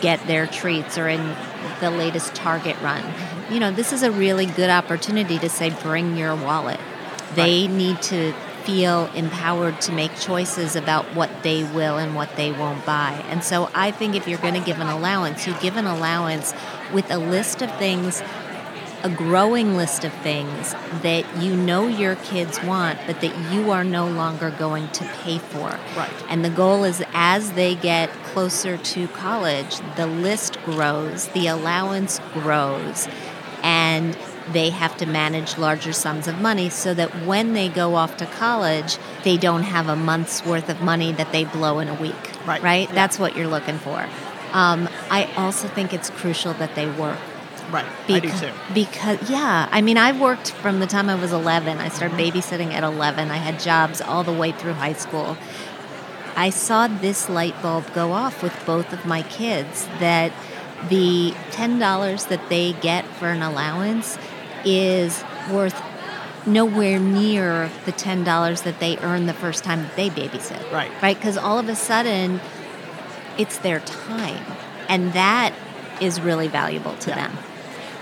get 0.00 0.26
their 0.26 0.46
treats 0.46 0.98
or 0.98 1.08
in 1.08 1.36
the 1.80 1.90
latest 1.90 2.34
Target 2.34 2.76
run. 2.82 3.04
You 3.50 3.60
know, 3.60 3.70
this 3.70 3.92
is 3.92 4.02
a 4.02 4.10
really 4.10 4.46
good 4.46 4.70
opportunity 4.70 5.38
to 5.38 5.48
say, 5.48 5.70
bring 5.70 6.16
your 6.16 6.34
wallet. 6.34 6.80
They 7.34 7.66
right. 7.66 7.70
need 7.70 8.02
to 8.02 8.32
feel 8.64 9.06
empowered 9.14 9.80
to 9.80 9.92
make 9.92 10.14
choices 10.18 10.76
about 10.76 11.14
what 11.14 11.42
they 11.42 11.64
will 11.64 11.96
and 11.96 12.14
what 12.14 12.36
they 12.36 12.52
won't 12.52 12.84
buy. 12.84 13.12
And 13.30 13.42
so 13.42 13.70
I 13.74 13.90
think 13.90 14.14
if 14.14 14.28
you're 14.28 14.38
going 14.38 14.54
to 14.54 14.60
give 14.60 14.78
an 14.78 14.88
allowance, 14.88 15.46
you 15.46 15.54
give 15.60 15.76
an 15.76 15.86
allowance 15.86 16.52
with 16.92 17.10
a 17.10 17.16
list 17.16 17.62
of 17.62 17.74
things 17.78 18.22
a 19.02 19.10
growing 19.10 19.76
list 19.76 20.04
of 20.04 20.12
things 20.22 20.72
that 21.02 21.24
you 21.38 21.56
know 21.56 21.86
your 21.86 22.16
kids 22.16 22.62
want, 22.62 22.98
but 23.06 23.20
that 23.20 23.52
you 23.52 23.70
are 23.70 23.84
no 23.84 24.06
longer 24.06 24.50
going 24.50 24.88
to 24.90 25.04
pay 25.22 25.38
for. 25.38 25.68
Right. 25.96 26.12
And 26.28 26.44
the 26.44 26.50
goal 26.50 26.84
is 26.84 27.02
as 27.12 27.52
they 27.52 27.74
get 27.74 28.10
closer 28.24 28.76
to 28.76 29.08
college, 29.08 29.78
the 29.96 30.06
list 30.06 30.60
grows, 30.64 31.28
the 31.28 31.46
allowance 31.46 32.20
grows, 32.32 33.08
and 33.62 34.16
they 34.52 34.70
have 34.70 34.96
to 34.96 35.06
manage 35.06 35.58
larger 35.58 35.92
sums 35.92 36.26
of 36.26 36.40
money 36.40 36.70
so 36.70 36.94
that 36.94 37.10
when 37.26 37.52
they 37.52 37.68
go 37.68 37.94
off 37.94 38.16
to 38.16 38.26
college, 38.26 38.98
they 39.22 39.36
don't 39.36 39.64
have 39.64 39.88
a 39.88 39.96
month's 39.96 40.44
worth 40.44 40.68
of 40.68 40.80
money 40.80 41.12
that 41.12 41.32
they 41.32 41.44
blow 41.44 41.78
in 41.78 41.88
a 41.88 41.94
week. 41.94 42.14
Right. 42.46 42.62
Right? 42.62 42.88
Yeah. 42.88 42.94
That's 42.94 43.18
what 43.18 43.36
you're 43.36 43.48
looking 43.48 43.78
for. 43.78 44.08
Um, 44.52 44.88
I 45.10 45.30
also 45.36 45.68
think 45.68 45.92
it's 45.92 46.08
crucial 46.08 46.54
that 46.54 46.74
they 46.74 46.90
work 46.90 47.18
Right. 47.70 47.86
I 48.08 48.20
do 48.20 48.30
too. 48.30 48.52
Because 48.72 49.30
yeah, 49.30 49.68
I 49.70 49.82
mean, 49.82 49.98
I 49.98 50.18
worked 50.18 50.52
from 50.52 50.80
the 50.80 50.86
time 50.86 51.08
I 51.08 51.14
was 51.14 51.32
11. 51.32 51.78
I 51.78 51.88
started 51.88 52.18
mm-hmm. 52.18 52.38
babysitting 52.38 52.72
at 52.72 52.82
11. 52.82 53.30
I 53.30 53.36
had 53.36 53.60
jobs 53.60 54.00
all 54.00 54.24
the 54.24 54.32
way 54.32 54.52
through 54.52 54.74
high 54.74 54.94
school. 54.94 55.36
I 56.36 56.50
saw 56.50 56.86
this 56.86 57.28
light 57.28 57.60
bulb 57.62 57.92
go 57.94 58.12
off 58.12 58.42
with 58.42 58.54
both 58.64 58.92
of 58.92 59.04
my 59.04 59.22
kids 59.22 59.86
that 59.98 60.32
the 60.88 61.32
$10 61.50 62.28
that 62.28 62.48
they 62.48 62.72
get 62.74 63.04
for 63.04 63.26
an 63.26 63.42
allowance 63.42 64.16
is 64.64 65.24
worth 65.50 65.82
nowhere 66.46 66.98
near 66.98 67.70
the 67.84 67.92
$10 67.92 68.62
that 68.62 68.80
they 68.80 68.96
earn 68.98 69.26
the 69.26 69.34
first 69.34 69.64
time 69.64 69.82
that 69.82 69.96
they 69.96 70.10
babysit. 70.10 70.72
Right. 70.72 70.90
Right? 71.02 71.16
Because 71.16 71.36
all 71.36 71.58
of 71.58 71.68
a 71.68 71.74
sudden, 71.74 72.40
it's 73.36 73.58
their 73.58 73.80
time. 73.80 74.44
And 74.88 75.12
that 75.12 75.52
is 76.00 76.20
really 76.20 76.48
valuable 76.48 76.94
to 76.96 77.10
yeah. 77.10 77.28
them. 77.28 77.38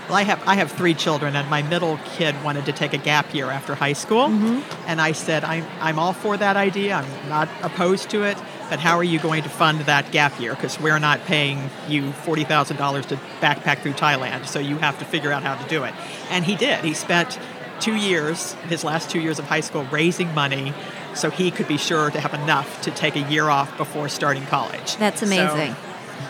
Well, 0.07 0.15
I 0.15 0.23
have 0.23 0.47
I 0.47 0.55
have 0.55 0.71
three 0.71 0.93
children, 0.93 1.35
and 1.35 1.49
my 1.49 1.63
middle 1.63 1.99
kid 2.15 2.41
wanted 2.41 2.65
to 2.65 2.71
take 2.71 2.93
a 2.93 2.97
gap 2.97 3.33
year 3.33 3.49
after 3.49 3.75
high 3.75 3.93
school, 3.93 4.27
mm-hmm. 4.27 4.87
and 4.87 5.01
I 5.01 5.11
said 5.11 5.43
I'm 5.43 5.65
I'm 5.81 5.99
all 5.99 6.13
for 6.13 6.37
that 6.37 6.55
idea. 6.55 6.95
I'm 6.95 7.29
not 7.29 7.49
opposed 7.61 8.09
to 8.11 8.23
it, 8.23 8.37
but 8.69 8.79
how 8.79 8.97
are 8.97 9.03
you 9.03 9.19
going 9.19 9.43
to 9.43 9.49
fund 9.49 9.81
that 9.81 10.11
gap 10.13 10.39
year? 10.39 10.55
Because 10.55 10.79
we're 10.79 10.99
not 10.99 11.25
paying 11.25 11.69
you 11.89 12.13
forty 12.13 12.45
thousand 12.45 12.77
dollars 12.77 13.05
to 13.07 13.17
backpack 13.41 13.79
through 13.79 13.93
Thailand, 13.93 14.47
so 14.47 14.59
you 14.59 14.77
have 14.77 14.97
to 14.99 15.05
figure 15.05 15.33
out 15.33 15.43
how 15.43 15.55
to 15.61 15.67
do 15.67 15.83
it. 15.83 15.93
And 16.29 16.45
he 16.45 16.55
did. 16.55 16.85
He 16.85 16.93
spent 16.93 17.37
two 17.81 17.95
years, 17.95 18.53
his 18.69 18.85
last 18.85 19.09
two 19.09 19.19
years 19.19 19.39
of 19.39 19.45
high 19.45 19.59
school, 19.59 19.83
raising 19.91 20.33
money 20.33 20.73
so 21.15 21.29
he 21.29 21.51
could 21.51 21.67
be 21.67 21.77
sure 21.77 22.11
to 22.11 22.19
have 22.19 22.33
enough 22.33 22.81
to 22.83 22.91
take 22.91 23.15
a 23.15 23.21
year 23.21 23.49
off 23.49 23.75
before 23.77 24.07
starting 24.07 24.45
college. 24.45 24.95
That's 24.97 25.21
amazing. 25.21 25.73
So, 25.73 25.86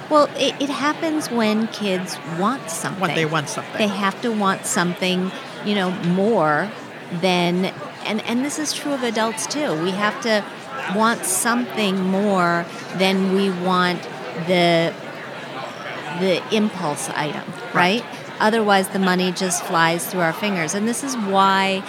well, 0.10 0.30
it, 0.36 0.56
it 0.62 0.70
happens 0.70 1.30
when 1.30 1.68
kids 1.68 2.18
want 2.39 2.70
something. 2.70 3.02
When 3.02 3.15
they 3.15 3.26
want 3.26 3.50
something. 3.50 3.78
They 3.78 3.88
have 3.88 4.22
to 4.22 4.32
want 4.32 4.65
something, 4.65 5.32
you 5.65 5.76
know, 5.76 5.91
more 5.91 6.72
than, 7.22 7.65
and, 8.06 8.22
and 8.26 8.43
this 8.43 8.60
is 8.60 8.74
true 8.74 8.93
of 8.93 9.04
adults 9.04 9.48
too. 9.48 9.82
We 9.84 9.91
have 9.91 10.22
to 10.22 10.43
want 10.96 11.26
something 11.26 12.00
more 12.00 12.65
than 12.98 13.34
we 13.34 13.50
want 13.50 14.02
the 14.48 14.93
the 16.20 16.41
impulse 16.56 17.10
item, 17.10 17.43
right? 17.74 18.02
right? 18.02 18.06
Otherwise, 18.39 18.89
the 18.89 19.00
money 19.00 19.32
just 19.32 19.63
flies 19.65 20.10
through 20.10 20.22
our 20.22 20.34
fingers. 20.34 20.74
And 20.74 20.88
this 20.88 21.04
is 21.04 21.15
why, 21.15 21.84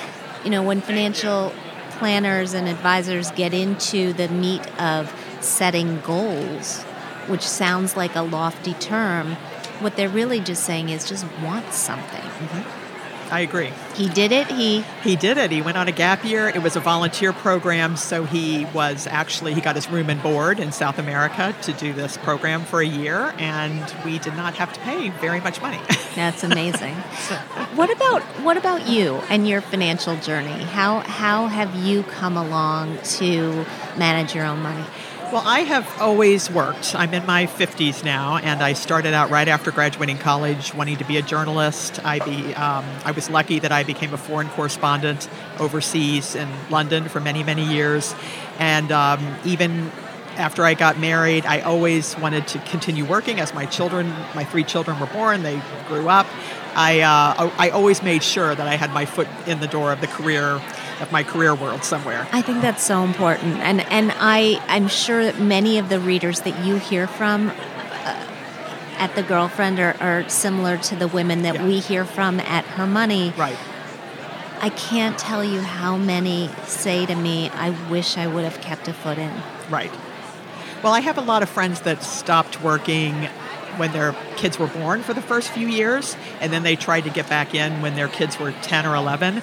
you 0.44 0.50
know, 0.50 0.62
when 0.62 0.80
financial 0.80 1.52
planners 1.92 2.54
and 2.54 2.68
advisors 2.68 3.30
get 3.32 3.52
into 3.54 4.12
the 4.12 4.28
meat 4.28 4.66
of 4.80 5.12
setting 5.40 6.00
goals, 6.00 6.84
which 7.28 7.42
sounds 7.42 7.96
like 7.96 8.14
a 8.16 8.22
lofty 8.22 8.74
term, 8.74 9.34
what 9.80 9.96
they're 9.96 10.08
really 10.08 10.40
just 10.40 10.64
saying 10.64 10.88
is 10.88 11.08
just 11.08 11.26
want 11.42 11.72
something. 11.72 12.20
Mm-hmm. 12.20 12.88
I 13.30 13.40
agree. 13.40 13.70
He 13.94 14.08
did 14.08 14.32
it. 14.32 14.46
He 14.46 14.84
he 15.02 15.14
did 15.16 15.36
it. 15.36 15.50
He 15.50 15.60
went 15.60 15.76
on 15.76 15.86
a 15.86 15.92
gap 15.92 16.24
year. 16.24 16.48
It 16.48 16.62
was 16.62 16.76
a 16.76 16.80
volunteer 16.80 17.32
program, 17.32 17.96
so 17.96 18.24
he 18.24 18.64
was 18.66 19.06
actually 19.06 19.54
he 19.54 19.60
got 19.60 19.76
his 19.76 19.88
room 19.90 20.08
and 20.08 20.22
board 20.22 20.58
in 20.58 20.72
South 20.72 20.98
America 20.98 21.54
to 21.62 21.72
do 21.72 21.92
this 21.92 22.16
program 22.16 22.64
for 22.64 22.80
a 22.80 22.86
year, 22.86 23.34
and 23.38 23.94
we 24.04 24.18
did 24.18 24.34
not 24.34 24.54
have 24.54 24.72
to 24.72 24.80
pay 24.80 25.10
very 25.10 25.40
much 25.40 25.60
money. 25.60 25.80
That's 26.14 26.42
amazing. 26.42 26.94
What 27.74 27.90
about 27.90 28.22
what 28.42 28.56
about 28.56 28.88
you 28.88 29.16
and 29.28 29.46
your 29.46 29.60
financial 29.60 30.16
journey? 30.16 30.64
How 30.64 31.00
how 31.00 31.48
have 31.48 31.74
you 31.74 32.04
come 32.04 32.36
along 32.36 32.98
to 33.18 33.66
manage 33.96 34.34
your 34.34 34.46
own 34.46 34.62
money? 34.62 34.84
Well, 35.30 35.42
I 35.44 35.60
have 35.60 36.00
always 36.00 36.50
worked. 36.50 36.94
I'm 36.94 37.12
in 37.12 37.26
my 37.26 37.44
50s 37.44 38.02
now, 38.02 38.38
and 38.38 38.62
I 38.62 38.72
started 38.72 39.12
out 39.12 39.28
right 39.28 39.46
after 39.46 39.70
graduating 39.70 40.16
college 40.16 40.72
wanting 40.72 40.96
to 40.96 41.04
be 41.04 41.18
a 41.18 41.22
journalist. 41.22 42.02
I, 42.02 42.18
be, 42.20 42.54
um, 42.54 42.86
I 43.04 43.10
was 43.10 43.28
lucky 43.28 43.58
that 43.58 43.70
I 43.70 43.84
became 43.84 44.14
a 44.14 44.16
foreign 44.16 44.48
correspondent 44.48 45.28
overseas 45.58 46.34
in 46.34 46.48
London 46.70 47.10
for 47.10 47.20
many, 47.20 47.44
many 47.44 47.62
years. 47.62 48.14
And 48.58 48.90
um, 48.90 49.36
even 49.44 49.92
after 50.38 50.64
I 50.64 50.72
got 50.72 50.98
married, 50.98 51.44
I 51.44 51.60
always 51.60 52.16
wanted 52.16 52.48
to 52.48 52.58
continue 52.60 53.04
working 53.04 53.38
as 53.38 53.52
my 53.52 53.66
children, 53.66 54.08
my 54.34 54.44
three 54.44 54.64
children 54.64 54.98
were 54.98 55.08
born, 55.08 55.42
they 55.42 55.60
grew 55.88 56.08
up. 56.08 56.26
I, 56.74 57.00
uh, 57.00 57.50
I 57.58 57.68
always 57.68 58.02
made 58.02 58.22
sure 58.22 58.54
that 58.54 58.66
I 58.66 58.76
had 58.76 58.94
my 58.94 59.04
foot 59.04 59.28
in 59.46 59.60
the 59.60 59.66
door 59.66 59.92
of 59.92 60.00
the 60.00 60.06
career 60.06 60.62
of 61.00 61.12
my 61.12 61.22
career 61.22 61.54
world 61.54 61.84
somewhere. 61.84 62.26
I 62.32 62.42
think 62.42 62.60
that's 62.60 62.82
so 62.82 63.04
important, 63.04 63.58
and 63.58 63.80
and 63.80 64.12
I 64.16 64.62
I'm 64.68 64.88
sure 64.88 65.24
that 65.24 65.40
many 65.40 65.78
of 65.78 65.88
the 65.88 66.00
readers 66.00 66.40
that 66.42 66.64
you 66.64 66.76
hear 66.76 67.06
from. 67.06 67.50
Uh, 67.50 68.24
at 68.98 69.14
the 69.14 69.22
girlfriend 69.22 69.78
are, 69.78 69.96
are, 70.00 70.28
similar 70.28 70.76
to 70.76 70.96
the 70.96 71.06
women 71.06 71.42
that 71.42 71.54
yeah. 71.54 71.64
we 71.64 71.78
hear 71.78 72.04
from 72.04 72.40
at 72.40 72.64
her 72.64 72.84
money 72.84 73.32
right 73.36 73.56
i 74.60 74.70
can't 74.70 75.16
tell 75.16 75.44
you 75.44 75.60
how 75.60 75.96
many 75.96 76.50
say 76.64 77.06
to 77.06 77.14
me 77.14 77.48
i 77.50 77.70
wish 77.88 78.18
i 78.18 78.26
would 78.26 78.42
have 78.42 78.60
kept 78.60 78.88
a 78.88 78.92
foot 78.92 79.16
in 79.16 79.32
right 79.70 79.92
well 80.82 80.92
i 80.92 80.98
have 80.98 81.16
a 81.16 81.20
lot 81.20 81.44
of 81.44 81.48
friends 81.48 81.82
that 81.82 82.02
stopped 82.02 82.60
working 82.60 83.14
when 83.76 83.92
their 83.92 84.16
kids 84.36 84.58
were 84.58 84.66
born 84.66 85.02
for 85.02 85.14
the 85.14 85.22
first 85.22 85.50
few 85.50 85.68
years 85.68 86.16
and 86.40 86.52
then 86.52 86.64
they 86.64 86.74
tried 86.74 87.02
to 87.02 87.10
get 87.10 87.28
back 87.28 87.54
in 87.54 87.80
when 87.80 87.94
their 87.94 88.08
kids 88.08 88.38
were 88.38 88.50
10 88.62 88.84
or 88.84 88.96
11 88.96 89.42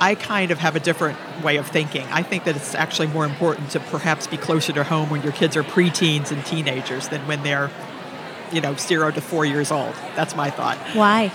I 0.00 0.14
kind 0.14 0.50
of 0.50 0.58
have 0.58 0.76
a 0.76 0.80
different 0.80 1.18
way 1.42 1.56
of 1.56 1.66
thinking. 1.66 2.06
I 2.10 2.22
think 2.22 2.44
that 2.44 2.56
it's 2.56 2.74
actually 2.74 3.08
more 3.08 3.24
important 3.24 3.70
to 3.70 3.80
perhaps 3.80 4.26
be 4.26 4.36
closer 4.36 4.72
to 4.72 4.84
home 4.84 5.10
when 5.10 5.22
your 5.22 5.32
kids 5.32 5.56
are 5.56 5.62
preteens 5.62 6.30
and 6.30 6.44
teenagers 6.44 7.08
than 7.08 7.26
when 7.26 7.42
they're, 7.42 7.70
you 8.52 8.60
know, 8.60 8.74
zero 8.76 9.10
to 9.10 9.20
four 9.20 9.44
years 9.44 9.70
old. 9.70 9.94
That's 10.14 10.36
my 10.36 10.50
thought. 10.50 10.76
Why? 10.94 11.32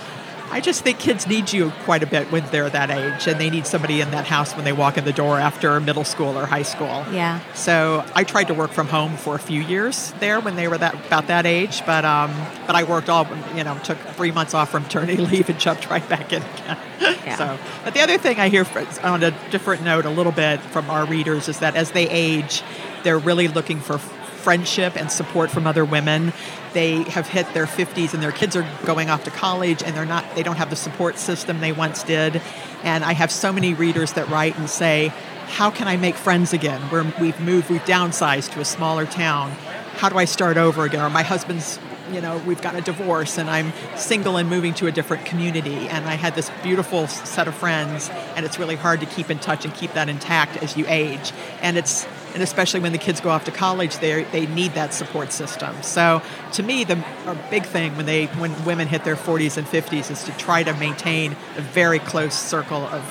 I 0.52 0.60
just 0.60 0.82
think 0.82 0.98
kids 0.98 1.26
need 1.26 1.50
you 1.50 1.70
quite 1.84 2.02
a 2.02 2.06
bit 2.06 2.30
when 2.30 2.44
they're 2.50 2.68
that 2.68 2.90
age, 2.90 3.26
and 3.26 3.40
they 3.40 3.48
need 3.48 3.66
somebody 3.66 4.02
in 4.02 4.10
that 4.10 4.26
house 4.26 4.54
when 4.54 4.66
they 4.66 4.72
walk 4.74 4.98
in 4.98 5.04
the 5.06 5.12
door 5.12 5.38
after 5.38 5.80
middle 5.80 6.04
school 6.04 6.38
or 6.38 6.44
high 6.44 6.62
school. 6.62 7.06
Yeah. 7.10 7.40
So 7.54 8.04
I 8.14 8.24
tried 8.24 8.48
to 8.48 8.54
work 8.54 8.70
from 8.70 8.86
home 8.86 9.16
for 9.16 9.34
a 9.34 9.38
few 9.38 9.62
years 9.62 10.12
there 10.20 10.40
when 10.40 10.54
they 10.56 10.68
were 10.68 10.76
that 10.76 10.94
about 11.06 11.28
that 11.28 11.46
age, 11.46 11.84
but 11.86 12.04
um, 12.04 12.30
but 12.66 12.76
I 12.76 12.84
worked 12.84 13.08
all 13.08 13.26
you 13.56 13.64
know 13.64 13.78
took 13.82 13.96
three 14.14 14.30
months 14.30 14.52
off 14.52 14.70
from 14.70 14.82
maternity 14.82 15.16
leave 15.32 15.48
and 15.48 15.58
jumped 15.58 15.88
right 15.88 16.06
back 16.06 16.32
in 16.32 16.42
again. 16.42 16.78
Yeah. 17.02 17.36
So, 17.36 17.58
but 17.84 17.94
the 17.94 18.00
other 18.00 18.16
thing 18.16 18.38
I 18.38 18.48
hear 18.48 18.64
on 19.02 19.24
a 19.24 19.32
different 19.50 19.82
note, 19.82 20.04
a 20.04 20.10
little 20.10 20.30
bit 20.30 20.60
from 20.60 20.88
our 20.88 21.04
readers, 21.04 21.48
is 21.48 21.58
that 21.58 21.74
as 21.74 21.90
they 21.90 22.08
age, 22.08 22.62
they're 23.02 23.18
really 23.18 23.48
looking 23.48 23.80
for 23.80 23.98
friendship 24.42 24.96
and 24.96 25.10
support 25.10 25.50
from 25.50 25.66
other 25.66 25.84
women. 25.84 26.32
They 26.72 27.02
have 27.04 27.28
hit 27.28 27.52
their 27.54 27.66
50s 27.66 28.14
and 28.14 28.22
their 28.22 28.32
kids 28.32 28.56
are 28.56 28.68
going 28.84 29.10
off 29.10 29.24
to 29.24 29.30
college 29.30 29.82
and 29.82 29.94
they're 29.96 30.06
not 30.06 30.24
they 30.34 30.42
don't 30.42 30.56
have 30.56 30.70
the 30.70 30.76
support 30.76 31.18
system 31.18 31.60
they 31.60 31.72
once 31.72 32.02
did. 32.02 32.40
And 32.82 33.04
I 33.04 33.12
have 33.12 33.30
so 33.30 33.52
many 33.52 33.74
readers 33.74 34.14
that 34.14 34.28
write 34.28 34.58
and 34.58 34.68
say, 34.68 35.12
"How 35.46 35.70
can 35.70 35.86
I 35.86 35.96
make 35.96 36.16
friends 36.16 36.52
again? 36.52 36.80
We're, 36.90 37.12
we've 37.20 37.38
moved, 37.40 37.70
we've 37.70 37.84
downsized 37.84 38.52
to 38.52 38.60
a 38.60 38.64
smaller 38.64 39.06
town. 39.06 39.50
How 39.96 40.08
do 40.08 40.18
I 40.18 40.24
start 40.24 40.56
over 40.56 40.84
again? 40.84 41.02
Or 41.02 41.10
my 41.10 41.22
husband's 41.22 41.78
you 42.12 42.20
know, 42.20 42.38
we've 42.46 42.60
got 42.60 42.74
a 42.74 42.80
divorce 42.80 43.38
and 43.38 43.48
I'm 43.48 43.72
single 43.96 44.36
and 44.36 44.48
moving 44.48 44.74
to 44.74 44.86
a 44.86 44.92
different 44.92 45.24
community. 45.24 45.88
And 45.88 46.04
I 46.06 46.14
had 46.14 46.34
this 46.34 46.50
beautiful 46.62 47.06
set 47.06 47.48
of 47.48 47.54
friends, 47.54 48.10
and 48.36 48.44
it's 48.44 48.58
really 48.58 48.76
hard 48.76 49.00
to 49.00 49.06
keep 49.06 49.30
in 49.30 49.38
touch 49.38 49.64
and 49.64 49.74
keep 49.74 49.92
that 49.94 50.08
intact 50.08 50.62
as 50.62 50.76
you 50.76 50.84
age. 50.88 51.32
And 51.60 51.78
it's 51.78 52.06
and 52.34 52.42
especially 52.42 52.80
when 52.80 52.92
the 52.92 52.98
kids 52.98 53.20
go 53.20 53.30
off 53.30 53.44
to 53.44 53.50
college, 53.50 53.98
they 53.98 54.24
they 54.24 54.46
need 54.46 54.74
that 54.74 54.94
support 54.94 55.32
system. 55.32 55.82
So 55.82 56.22
to 56.52 56.62
me, 56.62 56.84
the 56.84 57.02
a 57.26 57.36
big 57.50 57.64
thing 57.64 57.96
when 57.96 58.06
they 58.06 58.26
when 58.26 58.64
women 58.64 58.88
hit 58.88 59.04
their 59.04 59.16
40s 59.16 59.56
and 59.56 59.66
50s 59.66 60.10
is 60.10 60.24
to 60.24 60.32
try 60.32 60.62
to 60.62 60.72
maintain 60.74 61.32
a 61.56 61.60
very 61.60 61.98
close 61.98 62.34
circle 62.34 62.84
of 62.86 63.04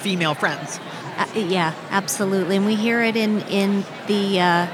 female 0.00 0.34
friends. 0.34 0.80
Uh, 1.16 1.26
yeah, 1.34 1.74
absolutely, 1.90 2.56
and 2.56 2.66
we 2.66 2.74
hear 2.74 3.02
it 3.02 3.16
in 3.16 3.40
in 3.42 3.84
the. 4.06 4.40
Uh, 4.40 4.66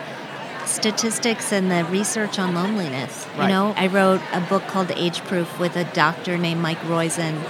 statistics 0.66 1.52
and 1.52 1.68
the 1.68 1.84
research 1.86 2.38
on 2.38 2.54
loneliness. 2.54 3.26
Right. 3.36 3.44
You 3.44 3.48
know, 3.48 3.74
I 3.76 3.88
wrote 3.88 4.20
a 4.32 4.40
book 4.40 4.62
called 4.68 4.92
Age 4.92 5.20
Proof 5.24 5.58
with 5.58 5.74
a 5.74 5.84
doctor 5.84 6.38
named 6.38 6.60
Mike 6.60 6.78
Roizen, 6.80 7.42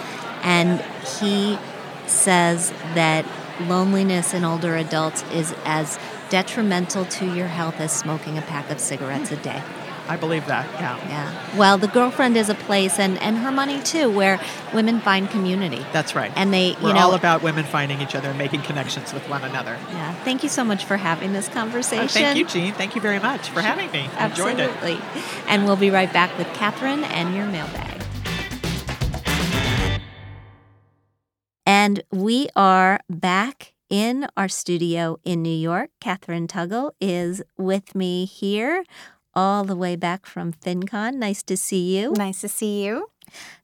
and 0.42 0.80
he 1.20 1.58
says 2.06 2.70
that 2.94 3.26
loneliness 3.68 4.34
in 4.34 4.44
older 4.44 4.76
adults 4.76 5.22
is 5.32 5.54
as 5.64 5.98
detrimental 6.28 7.04
to 7.06 7.26
your 7.34 7.48
health 7.48 7.80
as 7.80 7.92
smoking 7.92 8.38
a 8.38 8.42
pack 8.42 8.70
of 8.70 8.80
cigarettes 8.80 9.30
a 9.30 9.36
day. 9.36 9.62
I 10.08 10.16
believe 10.16 10.46
that. 10.46 10.66
Yeah. 10.80 10.96
Yeah. 11.06 11.56
Well, 11.56 11.78
the 11.78 11.86
girlfriend 11.86 12.36
is 12.36 12.48
a 12.48 12.56
place, 12.56 12.98
and 12.98 13.16
and 13.18 13.38
her 13.38 13.52
money 13.52 13.80
too, 13.80 14.10
where 14.10 14.40
women 14.74 14.98
find 15.00 15.30
community. 15.30 15.86
That's 15.92 16.16
right. 16.16 16.32
And 16.34 16.52
they, 16.52 16.74
We're 16.82 16.88
you 16.88 16.94
know, 16.94 17.00
all 17.10 17.14
about 17.14 17.42
women 17.44 17.64
finding 17.64 18.00
each 18.00 18.16
other 18.16 18.30
and 18.30 18.36
making 18.38 18.62
connections 18.62 19.12
with 19.12 19.28
one 19.28 19.44
another. 19.44 19.78
yeah. 19.92 20.12
Thank 20.24 20.42
you 20.42 20.48
so 20.48 20.64
much 20.64 20.84
for 20.84 20.96
having 20.96 21.32
this 21.32 21.48
conversation. 21.48 22.04
Oh, 22.04 22.08
thank 22.08 22.38
you, 22.38 22.44
Jean. 22.46 22.72
Thank 22.72 22.96
you 22.96 23.00
very 23.00 23.20
much 23.20 23.50
for 23.50 23.60
having 23.60 23.88
me. 23.92 24.10
Enjoyed 24.18 24.58
it. 24.58 24.70
Absolutely. 24.70 24.98
And 25.46 25.64
we'll 25.64 25.76
be 25.76 25.90
right 25.90 26.12
back 26.12 26.36
with 26.36 26.48
Kathryn 26.48 27.04
and 27.04 27.32
your 27.36 27.46
mailbag. 27.46 27.99
And 31.82 32.02
we 32.10 32.50
are 32.54 33.00
back 33.08 33.72
in 33.88 34.28
our 34.36 34.48
studio 34.48 35.18
in 35.24 35.40
New 35.40 35.48
York. 35.48 35.88
Kathryn 35.98 36.46
Tuggle 36.46 36.90
is 37.00 37.42
with 37.56 37.94
me 37.94 38.26
here, 38.26 38.84
all 39.32 39.64
the 39.64 39.74
way 39.74 39.96
back 39.96 40.26
from 40.26 40.52
FinCon. 40.52 41.14
Nice 41.14 41.42
to 41.44 41.56
see 41.56 41.96
you. 41.96 42.12
Nice 42.12 42.42
to 42.42 42.48
see 42.48 42.84
you. 42.84 43.08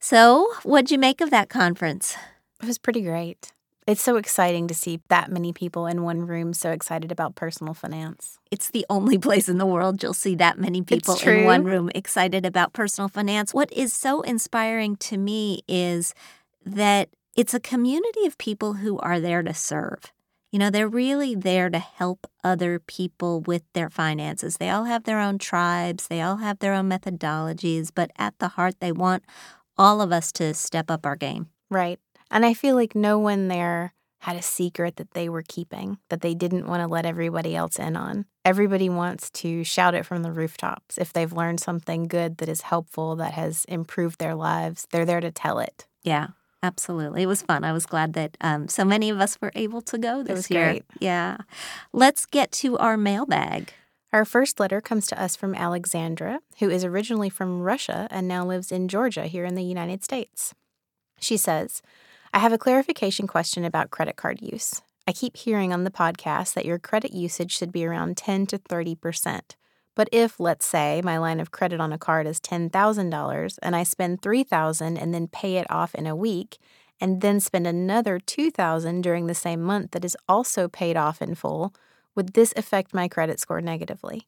So, 0.00 0.50
what'd 0.62 0.90
you 0.90 0.96
make 0.96 1.20
of 1.20 1.28
that 1.28 1.50
conference? 1.50 2.16
It 2.62 2.66
was 2.66 2.78
pretty 2.78 3.02
great. 3.02 3.52
It's 3.86 4.00
so 4.00 4.16
exciting 4.16 4.66
to 4.68 4.74
see 4.74 5.00
that 5.08 5.30
many 5.30 5.52
people 5.52 5.86
in 5.86 6.02
one 6.02 6.26
room 6.26 6.54
so 6.54 6.70
excited 6.70 7.12
about 7.12 7.34
personal 7.34 7.74
finance. 7.74 8.38
It's 8.50 8.70
the 8.70 8.86
only 8.88 9.18
place 9.28 9.46
in 9.46 9.58
the 9.58 9.66
world 9.66 10.02
you'll 10.02 10.14
see 10.14 10.36
that 10.36 10.58
many 10.58 10.80
people 10.80 11.18
in 11.18 11.44
one 11.44 11.64
room 11.64 11.90
excited 11.94 12.46
about 12.46 12.72
personal 12.72 13.08
finance. 13.08 13.52
What 13.52 13.70
is 13.74 13.92
so 13.92 14.22
inspiring 14.22 14.96
to 14.96 15.18
me 15.18 15.60
is 15.68 16.14
that 16.64 17.10
it's 17.36 17.54
a 17.54 17.60
community 17.60 18.24
of 18.26 18.38
people 18.38 18.74
who 18.74 18.98
are 18.98 19.20
there 19.20 19.42
to 19.42 19.52
serve. 19.52 20.12
You 20.50 20.58
know, 20.58 20.70
they're 20.70 20.88
really 20.88 21.34
there 21.34 21.68
to 21.68 21.78
help 21.78 22.26
other 22.42 22.78
people 22.78 23.42
with 23.42 23.62
their 23.74 23.90
finances. 23.90 24.56
They 24.56 24.70
all 24.70 24.84
have 24.84 25.04
their 25.04 25.20
own 25.20 25.38
tribes, 25.38 26.08
they 26.08 26.22
all 26.22 26.36
have 26.36 26.60
their 26.60 26.72
own 26.72 26.88
methodologies, 26.88 27.90
but 27.94 28.10
at 28.16 28.38
the 28.38 28.48
heart, 28.48 28.76
they 28.80 28.90
want 28.90 29.24
all 29.76 30.00
of 30.00 30.12
us 30.12 30.32
to 30.32 30.54
step 30.54 30.90
up 30.90 31.04
our 31.04 31.16
game. 31.16 31.48
Right. 31.68 32.00
And 32.30 32.46
I 32.46 32.54
feel 32.54 32.74
like 32.74 32.94
no 32.94 33.18
one 33.18 33.48
there 33.48 33.92
had 34.20 34.36
a 34.36 34.42
secret 34.42 34.96
that 34.96 35.10
they 35.12 35.28
were 35.28 35.44
keeping, 35.46 35.98
that 36.08 36.22
they 36.22 36.34
didn't 36.34 36.66
want 36.66 36.80
to 36.82 36.88
let 36.88 37.04
everybody 37.04 37.54
else 37.54 37.78
in 37.78 37.96
on. 37.96 38.24
Everybody 38.44 38.88
wants 38.88 39.30
to 39.30 39.62
shout 39.62 39.94
it 39.94 40.06
from 40.06 40.22
the 40.22 40.32
rooftops. 40.32 40.96
If 40.96 41.12
they've 41.12 41.32
learned 41.32 41.60
something 41.60 42.08
good 42.08 42.38
that 42.38 42.48
is 42.48 42.62
helpful, 42.62 43.14
that 43.16 43.34
has 43.34 43.66
improved 43.66 44.18
their 44.18 44.34
lives, 44.34 44.86
they're 44.90 45.04
there 45.04 45.20
to 45.20 45.30
tell 45.30 45.58
it. 45.58 45.86
Yeah, 46.02 46.28
absolutely. 46.62 47.22
It 47.22 47.26
was 47.26 47.42
fun. 47.42 47.64
I 47.64 47.72
was 47.72 47.86
glad 47.86 48.12
that 48.14 48.36
um, 48.40 48.68
so 48.68 48.84
many 48.84 49.10
of 49.10 49.20
us 49.20 49.38
were 49.40 49.52
able 49.54 49.82
to 49.82 49.98
go 49.98 50.22
this 50.22 50.50
year. 50.50 50.64
great. 50.64 50.84
Yeah. 51.00 51.38
Let's 51.92 52.26
get 52.26 52.52
to 52.52 52.78
our 52.78 52.96
mailbag. 52.96 53.72
Our 54.12 54.24
first 54.24 54.60
letter 54.60 54.80
comes 54.80 55.06
to 55.08 55.22
us 55.22 55.36
from 55.36 55.54
Alexandra, 55.54 56.40
who 56.58 56.70
is 56.70 56.84
originally 56.84 57.28
from 57.28 57.60
Russia 57.60 58.08
and 58.10 58.26
now 58.26 58.46
lives 58.46 58.72
in 58.72 58.88
Georgia 58.88 59.26
here 59.26 59.44
in 59.44 59.54
the 59.56 59.64
United 59.64 60.02
States. 60.02 60.54
She 61.20 61.36
says, 61.36 61.82
I 62.32 62.38
have 62.38 62.52
a 62.52 62.58
clarification 62.58 63.26
question 63.26 63.64
about 63.64 63.90
credit 63.90 64.16
card 64.16 64.40
use. 64.40 64.80
I 65.06 65.12
keep 65.12 65.36
hearing 65.36 65.72
on 65.72 65.84
the 65.84 65.90
podcast 65.90 66.54
that 66.54 66.64
your 66.64 66.78
credit 66.78 67.12
usage 67.12 67.52
should 67.52 67.72
be 67.72 67.84
around 67.84 68.16
10 68.16 68.46
to 68.46 68.58
30%. 68.58 69.40
But 69.96 70.08
if, 70.12 70.38
let's 70.38 70.66
say, 70.66 71.00
my 71.02 71.18
line 71.18 71.40
of 71.40 71.50
credit 71.50 71.80
on 71.80 71.92
a 71.92 71.98
card 71.98 72.26
is 72.28 72.38
$10,000 72.38 73.58
and 73.62 73.74
I 73.74 73.82
spend 73.82 74.22
3,000 74.22 74.96
and 74.96 75.12
then 75.12 75.26
pay 75.26 75.56
it 75.56 75.68
off 75.70 75.94
in 75.94 76.06
a 76.06 76.14
week, 76.14 76.58
and 77.00 77.20
then 77.20 77.40
spend 77.40 77.66
another 77.66 78.18
2,000 78.18 79.00
during 79.00 79.26
the 79.26 79.34
same 79.34 79.60
month 79.62 79.90
that 79.90 80.04
is 80.04 80.16
also 80.28 80.68
paid 80.68 80.96
off 80.96 81.20
in 81.20 81.34
full, 81.34 81.74
would 82.14 82.34
this 82.34 82.54
affect 82.56 82.94
my 82.94 83.08
credit 83.08 83.40
score 83.40 83.60
negatively? 83.60 84.26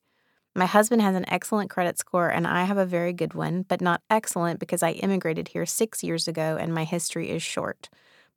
My 0.55 0.67
husband 0.67 1.03
has 1.03 1.15
an 1.15 1.29
excellent 1.29 1.71
credit 1.71 1.99
score 1.99 2.29
and 2.29 2.47
I 2.47 2.65
have 2.65 2.79
a 2.79 2.85
very 2.85 3.13
good 3.13 3.35
one, 3.35 3.63
but 3.63 3.81
not 3.81 4.03
excellent 4.11 4.59
because 4.59 4.83
I 4.83 4.93
immigrated 4.93 5.49
here 5.49 5.67
six 5.67 6.03
years 6.03 6.27
ago 6.27 6.57
and 6.59 6.75
my 6.75 6.85
history 6.85 7.31
is 7.31 7.43
short. 7.43 7.89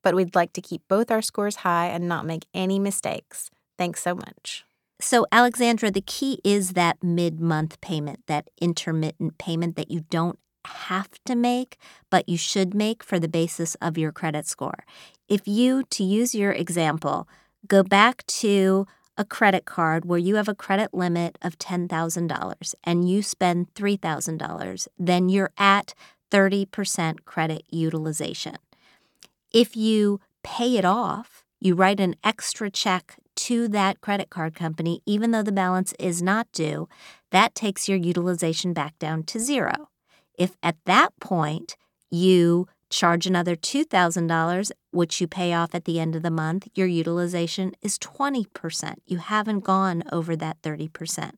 But 0.04 0.16
we'd 0.16 0.36
like 0.36 0.54
to 0.54 0.62
keep 0.62 0.82
both 0.88 1.12
our 1.12 1.22
scores 1.22 1.58
high 1.58 1.88
and 1.88 2.08
not 2.08 2.26
make 2.26 2.46
any 2.54 2.80
mistakes. 2.80 3.50
Thanks 3.78 4.04
so 4.04 4.16
much. 4.16 4.66
So, 5.02 5.26
Alexandra, 5.32 5.90
the 5.90 6.02
key 6.02 6.40
is 6.44 6.74
that 6.74 7.04
mid 7.04 7.40
month 7.40 7.82
payment, 7.82 8.20
that 8.28 8.50
intermittent 8.62 9.40
payment 9.40 9.76
that 9.76 9.90
you 9.90 10.02
don't 10.12 10.38
have 10.66 11.10
to 11.26 11.36
make, 11.36 11.78
but 12.12 12.30
you 12.30 12.38
should 12.38 12.76
make 12.76 13.04
for 13.04 13.20
the 13.20 13.28
basis 13.28 13.74
of 13.82 13.98
your 13.98 14.12
credit 14.12 14.46
score. 14.46 14.86
If 15.28 15.48
you, 15.48 15.84
to 15.90 16.04
use 16.04 16.36
your 16.36 16.52
example, 16.52 17.28
go 17.68 17.82
back 17.82 18.26
to 18.28 18.86
a 19.18 19.26
credit 19.26 19.66
card 19.66 20.06
where 20.06 20.20
you 20.20 20.36
have 20.36 20.48
a 20.48 20.56
credit 20.56 20.94
limit 20.94 21.38
of 21.42 21.58
$10,000 21.58 22.76
and 22.84 23.10
you 23.10 23.24
spend 23.24 23.74
$3,000, 23.74 24.88
then 25.00 25.30
you're 25.30 25.52
at 25.58 25.96
30% 26.30 27.26
credit 27.26 27.64
utilization. 27.72 28.56
If 29.52 29.76
you 29.76 30.22
pay 30.44 30.78
it 30.78 30.86
off, 30.86 31.44
you 31.60 31.76
write 31.76 32.00
an 32.00 32.16
extra 32.24 32.70
check 32.70 33.18
to 33.36 33.68
that 33.70 34.02
credit 34.02 34.30
card 34.30 34.56
company, 34.56 35.02
even 35.06 35.32
though 35.32 35.44
the 35.44 35.52
balance 35.52 35.94
is 36.00 36.22
not 36.22 36.52
due, 36.52 36.88
that 37.32 37.56
takes 37.56 37.88
your 37.88 37.98
utilization 37.98 38.74
back 38.74 38.98
down 39.00 39.24
to 39.24 39.40
zero. 39.40 39.90
If 40.38 40.58
at 40.64 40.78
that 40.86 41.18
point 41.20 41.76
you 42.10 42.68
charge 42.90 43.26
another 43.26 43.56
$2,000, 43.56 44.72
which 44.92 45.22
you 45.22 45.28
pay 45.28 45.54
off 45.54 45.74
at 45.74 45.86
the 45.86 46.00
end 46.00 46.16
of 46.16 46.24
the 46.24 46.30
month, 46.30 46.68
your 46.76 46.88
utilization 46.88 47.72
is 47.82 47.98
20%. 47.98 48.96
You 49.06 49.18
haven't 49.18 49.62
gone 49.62 50.04
over 50.12 50.36
that 50.36 50.62
30%. 50.62 51.32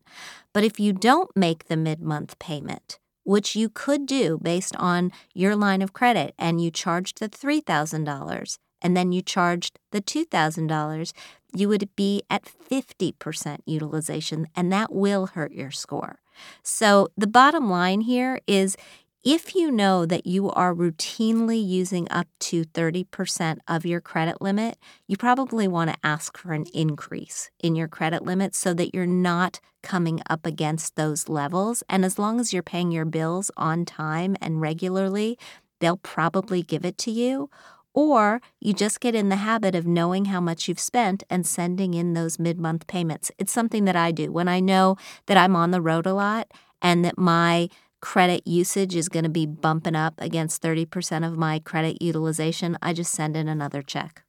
But 0.52 0.64
if 0.64 0.80
you 0.80 0.92
don't 0.94 1.36
make 1.36 1.66
the 1.66 1.78
mid 1.78 2.02
month 2.02 2.38
payment, 2.40 3.00
which 3.24 3.56
you 3.56 3.70
could 3.70 4.06
do 4.06 4.40
based 4.42 4.76
on 4.78 5.12
your 5.34 5.56
line 5.56 5.82
of 5.82 5.94
credit, 5.94 6.34
and 6.38 6.60
you 6.60 6.72
charged 6.72 7.20
the 7.20 7.30
$3,000 7.30 8.58
and 8.84 8.96
then 8.96 9.12
you 9.12 9.22
charged 9.22 9.80
the 9.92 10.02
$2,000, 10.02 11.14
you 11.56 11.70
would 11.70 11.90
be 11.96 12.24
at 12.30 12.44
50% 12.44 13.60
utilization, 13.66 14.48
and 14.56 14.72
that 14.72 14.94
will 14.94 15.28
hurt 15.28 15.54
your 15.54 15.72
score. 15.72 16.20
So, 16.64 17.10
the 17.16 17.28
bottom 17.28 17.70
line 17.70 18.02
here 18.02 18.40
is 18.48 18.76
if 19.24 19.56
you 19.56 19.72
know 19.72 20.06
that 20.06 20.28
you 20.28 20.52
are 20.52 20.76
routinely 20.76 21.66
using 21.66 22.08
up 22.12 22.28
to 22.40 22.66
30% 22.66 23.60
of 23.70 23.86
your 23.86 24.02
credit 24.02 24.42
limit, 24.42 24.78
you 25.08 25.16
probably 25.16 25.66
want 25.66 25.92
to 25.92 25.98
ask 26.04 26.38
for 26.38 26.52
an 26.52 26.66
increase 26.74 27.50
in 27.60 27.74
your 27.74 27.88
credit 27.88 28.24
limit 28.24 28.54
so 28.54 28.74
that 28.74 28.94
you're 28.94 29.06
not 29.06 29.62
coming 29.82 30.22
up 30.30 30.46
against 30.46 30.98
those 30.98 31.30
levels. 31.30 31.84
And 31.88 32.04
as 32.04 32.20
long 32.20 32.40
as 32.42 32.52
you're 32.52 32.64
paying 32.64 32.92
your 32.92 33.06
bills 33.06 33.50
on 33.56 33.86
time 33.86 34.36
and 34.42 34.60
regularly, 34.60 35.38
they'll 35.80 35.98
probably 35.98 36.62
give 36.62 36.84
it 36.84 36.98
to 37.00 37.12
you. 37.12 37.50
Or 37.94 38.42
you 38.60 38.74
just 38.74 39.00
get 39.00 39.16
in 39.16 39.30
the 39.30 39.38
habit 39.38 39.76
of 39.76 39.86
knowing 39.86 40.26
how 40.26 40.42
much 40.42 40.68
you've 40.68 40.80
spent 40.80 41.24
and 41.30 41.46
sending 41.46 41.94
in 41.94 42.14
those 42.14 42.40
mid 42.40 42.60
month 42.60 42.88
payments. 42.88 43.32
It's 43.38 43.52
something 43.52 43.86
that 43.86 43.96
I 43.96 44.12
do 44.12 44.32
when 44.32 44.48
I 44.48 44.60
know 44.60 44.98
that 45.28 45.38
I'm 45.38 45.56
on 45.56 45.72
the 45.72 45.82
road 45.82 46.06
a 46.06 46.14
lot 46.14 46.52
and 46.82 47.06
that 47.06 47.18
my 47.18 47.70
credit 48.02 48.46
usage 48.46 48.96
is 48.96 49.08
going 49.08 49.24
to 49.24 49.30
be 49.30 49.46
bumping 49.46 49.96
up 49.96 50.16
against 50.18 50.62
30% 50.62 51.26
of 51.26 51.38
my 51.38 51.60
credit 51.60 52.02
utilization. 52.02 52.78
I 52.82 52.92
just 52.94 53.14
send 53.14 53.38
in 53.38 53.48
another 53.48 53.82
check. 53.82 54.24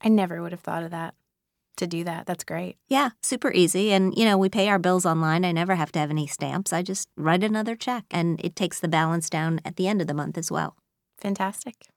I 0.00 0.08
never 0.08 0.40
would 0.40 0.52
have 0.52 0.60
thought 0.60 0.84
of 0.84 0.92
that 0.92 1.14
to 1.76 1.86
do 1.86 2.04
that. 2.04 2.26
That's 2.26 2.44
great. 2.44 2.76
Yeah, 2.88 3.10
super 3.22 3.52
easy. 3.52 3.92
And, 3.92 4.16
you 4.16 4.24
know, 4.24 4.38
we 4.38 4.48
pay 4.48 4.68
our 4.68 4.78
bills 4.78 5.04
online. 5.04 5.44
I 5.44 5.52
never 5.52 5.74
have 5.74 5.90
to 5.92 5.98
have 5.98 6.10
any 6.10 6.26
stamps. 6.26 6.72
I 6.72 6.82
just 6.82 7.08
write 7.16 7.42
another 7.42 7.74
check 7.74 8.04
and 8.10 8.40
it 8.44 8.54
takes 8.54 8.78
the 8.78 8.88
balance 8.88 9.28
down 9.28 9.60
at 9.64 9.76
the 9.76 9.88
end 9.88 10.00
of 10.00 10.06
the 10.06 10.14
month 10.14 10.38
as 10.38 10.50
well. 10.50 10.76
Fantastic. 11.18 11.88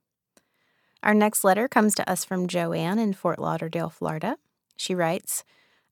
Our 1.04 1.13
next 1.13 1.44
letter 1.44 1.68
comes 1.68 1.96
to 1.96 2.10
us 2.10 2.24
from 2.24 2.48
Joanne 2.48 2.98
in 2.98 3.12
Fort 3.12 3.38
Lauderdale, 3.38 3.89
Florida. 3.89 4.38
She 4.78 4.96
writes, 4.96 5.44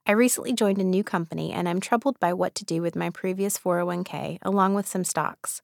I 0.08 0.14
recently 0.14 0.54
joined 0.54 0.80
a 0.80 0.86
new 0.86 1.04
company 1.04 1.52
and 1.52 1.68
I'm 1.68 1.82
troubled 1.82 2.18
by 2.22 2.32
what 2.32 2.56
to 2.56 2.66
do 2.66 2.82
with 2.82 2.96
my 2.96 3.10
previous 3.10 3.58
401k 3.58 4.38
along 4.42 4.74
with 4.74 4.88
some 4.88 5.04
stocks. 5.04 5.62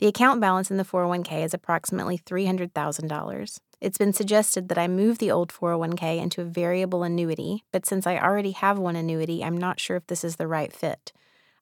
The 0.00 0.08
account 0.08 0.40
balance 0.40 0.68
in 0.68 0.78
the 0.78 0.84
401k 0.84 1.44
is 1.44 1.54
approximately 1.54 2.18
$300,000. 2.18 3.60
It's 3.80 3.98
been 3.98 4.12
suggested 4.12 4.68
that 4.68 4.78
I 4.78 4.88
move 4.88 5.18
the 5.18 5.30
old 5.30 5.52
401k 5.52 6.20
into 6.20 6.42
a 6.42 6.44
variable 6.44 7.04
annuity, 7.04 7.62
but 7.70 7.86
since 7.86 8.04
I 8.04 8.18
already 8.18 8.50
have 8.50 8.80
one 8.80 8.96
annuity, 8.96 9.44
I'm 9.44 9.56
not 9.56 9.78
sure 9.78 9.96
if 9.96 10.08
this 10.08 10.24
is 10.24 10.36
the 10.36 10.48
right 10.48 10.72
fit. 10.72 11.12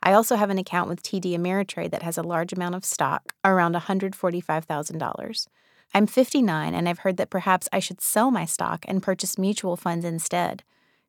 I 0.03 0.15
also 0.15 0.37
have 0.37 0.49
an 0.49 0.59
account 0.59 0.89
with 0.89 1.03
TD 1.03 1.37
Ameritrade 1.37 1.91
that 1.91 2.03
has 2.03 2.17
a 2.17 2.23
large 2.23 2.55
amount 2.55 2.77
of 2.77 2.85
stock, 2.87 3.35
around 3.45 3.75
$145,000. 3.75 5.47
I'm 5.95 6.07
59 6.07 6.75
and 6.75 6.89
I've 6.89 7.01
heard 7.01 7.17
that 7.17 7.31
perhaps 7.31 7.69
I 7.73 7.79
should 7.79 8.01
sell 8.01 8.31
my 8.31 8.45
stock 8.45 8.85
and 8.89 9.03
purchase 9.03 9.39
mutual 9.39 9.77
funds 9.77 10.05
instead. 10.05 10.63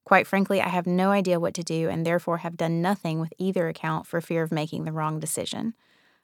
Quite 0.06 0.28
frankly, 0.28 0.62
I 0.62 0.70
have 0.70 0.88
no 0.88 1.12
idea 1.12 1.40
what 1.40 1.54
to 1.56 1.64
do 1.64 1.90
and 1.90 2.06
therefore 2.06 2.38
have 2.38 2.56
done 2.56 2.82
nothing 2.82 3.20
with 3.20 3.34
either 3.38 3.68
account 3.68 4.08
for 4.08 4.22
fear 4.22 4.44
of 4.44 4.52
making 4.52 4.86
the 4.86 4.94
wrong 4.94 5.20
decision. 5.20 5.74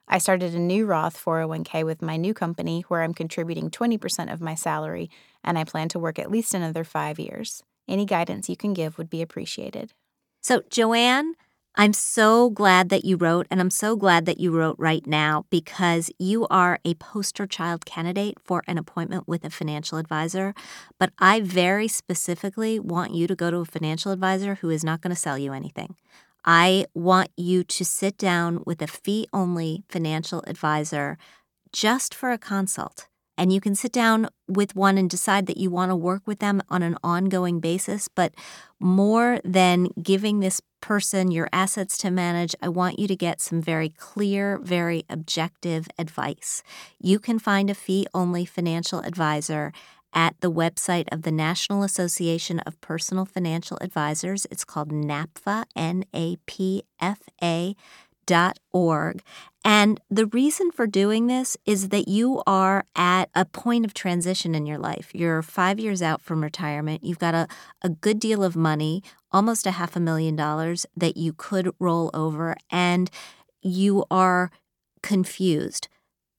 I 0.08 0.18
started 0.18 0.54
a 0.54 0.58
new 0.58 0.86
Roth 0.86 1.22
401k 1.22 1.84
with 1.84 2.02
my 2.02 2.16
new 2.16 2.34
company 2.34 2.82
where 2.88 3.02
I'm 3.02 3.14
contributing 3.14 3.70
20% 3.70 4.32
of 4.32 4.40
my 4.40 4.54
salary, 4.54 5.10
and 5.42 5.58
I 5.58 5.64
plan 5.64 5.88
to 5.90 5.98
work 5.98 6.18
at 6.18 6.30
least 6.30 6.54
another 6.54 6.84
five 6.84 7.18
years. 7.18 7.62
Any 7.88 8.04
guidance 8.06 8.48
you 8.48 8.56
can 8.56 8.74
give 8.74 8.98
would 8.98 9.10
be 9.10 9.22
appreciated. 9.22 9.92
So, 10.40 10.62
Joanne, 10.68 11.34
I'm 11.76 11.92
so 11.92 12.50
glad 12.50 12.88
that 12.90 13.04
you 13.04 13.16
wrote, 13.16 13.48
and 13.50 13.60
I'm 13.60 13.70
so 13.70 13.96
glad 13.96 14.26
that 14.26 14.38
you 14.38 14.52
wrote 14.52 14.76
right 14.78 15.04
now 15.08 15.44
because 15.50 16.08
you 16.20 16.46
are 16.46 16.78
a 16.84 16.94
poster 16.94 17.48
child 17.48 17.84
candidate 17.84 18.38
for 18.38 18.62
an 18.68 18.78
appointment 18.78 19.26
with 19.26 19.44
a 19.44 19.50
financial 19.50 19.98
advisor. 19.98 20.54
But 21.00 21.10
I 21.18 21.40
very 21.40 21.88
specifically 21.88 22.78
want 22.78 23.12
you 23.12 23.26
to 23.26 23.34
go 23.34 23.50
to 23.50 23.56
a 23.56 23.64
financial 23.64 24.12
advisor 24.12 24.54
who 24.56 24.70
is 24.70 24.84
not 24.84 25.00
going 25.00 25.10
to 25.10 25.20
sell 25.20 25.36
you 25.36 25.52
anything. 25.52 25.96
I 26.44 26.86
want 26.94 27.30
you 27.36 27.64
to 27.64 27.84
sit 27.84 28.18
down 28.18 28.62
with 28.64 28.80
a 28.80 28.86
fee 28.86 29.26
only 29.32 29.82
financial 29.88 30.44
advisor 30.46 31.18
just 31.72 32.14
for 32.14 32.30
a 32.30 32.38
consult. 32.38 33.08
And 33.36 33.52
you 33.52 33.60
can 33.60 33.74
sit 33.74 33.92
down 33.92 34.28
with 34.46 34.76
one 34.76 34.96
and 34.96 35.10
decide 35.10 35.46
that 35.46 35.56
you 35.56 35.70
want 35.70 35.90
to 35.90 35.96
work 35.96 36.22
with 36.26 36.38
them 36.38 36.62
on 36.68 36.82
an 36.82 36.96
ongoing 37.02 37.60
basis. 37.60 38.08
But 38.08 38.34
more 38.78 39.40
than 39.44 39.88
giving 40.00 40.40
this 40.40 40.60
person 40.80 41.30
your 41.30 41.48
assets 41.52 41.96
to 41.98 42.10
manage, 42.10 42.54
I 42.62 42.68
want 42.68 42.98
you 42.98 43.08
to 43.08 43.16
get 43.16 43.40
some 43.40 43.60
very 43.60 43.88
clear, 43.88 44.58
very 44.58 45.04
objective 45.08 45.88
advice. 45.98 46.62
You 47.00 47.18
can 47.18 47.38
find 47.38 47.70
a 47.70 47.74
fee 47.74 48.06
only 48.14 48.44
financial 48.44 49.00
advisor 49.00 49.72
at 50.12 50.40
the 50.40 50.50
website 50.50 51.08
of 51.10 51.22
the 51.22 51.32
National 51.32 51.82
Association 51.82 52.60
of 52.60 52.80
Personal 52.80 53.24
Financial 53.24 53.76
Advisors. 53.80 54.46
It's 54.50 54.64
called 54.64 54.92
NAPFA, 54.92 55.64
N 55.74 56.04
A 56.14 56.36
P 56.46 56.84
F 57.00 57.22
A 57.42 57.74
org. 58.72 59.22
And 59.64 59.98
the 60.10 60.26
reason 60.26 60.70
for 60.70 60.86
doing 60.86 61.26
this 61.26 61.56
is 61.64 61.88
that 61.88 62.06
you 62.06 62.42
are 62.46 62.84
at 62.94 63.30
a 63.34 63.46
point 63.46 63.84
of 63.84 63.94
transition 63.94 64.54
in 64.54 64.66
your 64.66 64.78
life. 64.78 65.10
You're 65.14 65.40
five 65.40 65.78
years 65.78 66.02
out 66.02 66.20
from 66.20 66.42
retirement. 66.42 67.02
You've 67.02 67.18
got 67.18 67.34
a, 67.34 67.48
a 67.80 67.88
good 67.88 68.20
deal 68.20 68.44
of 68.44 68.56
money, 68.56 69.02
almost 69.32 69.66
a 69.66 69.72
half 69.72 69.96
a 69.96 70.00
million 70.00 70.36
dollars, 70.36 70.84
that 70.96 71.16
you 71.16 71.32
could 71.32 71.70
roll 71.78 72.10
over, 72.12 72.56
and 72.70 73.10
you 73.62 74.04
are 74.10 74.50
confused 75.02 75.88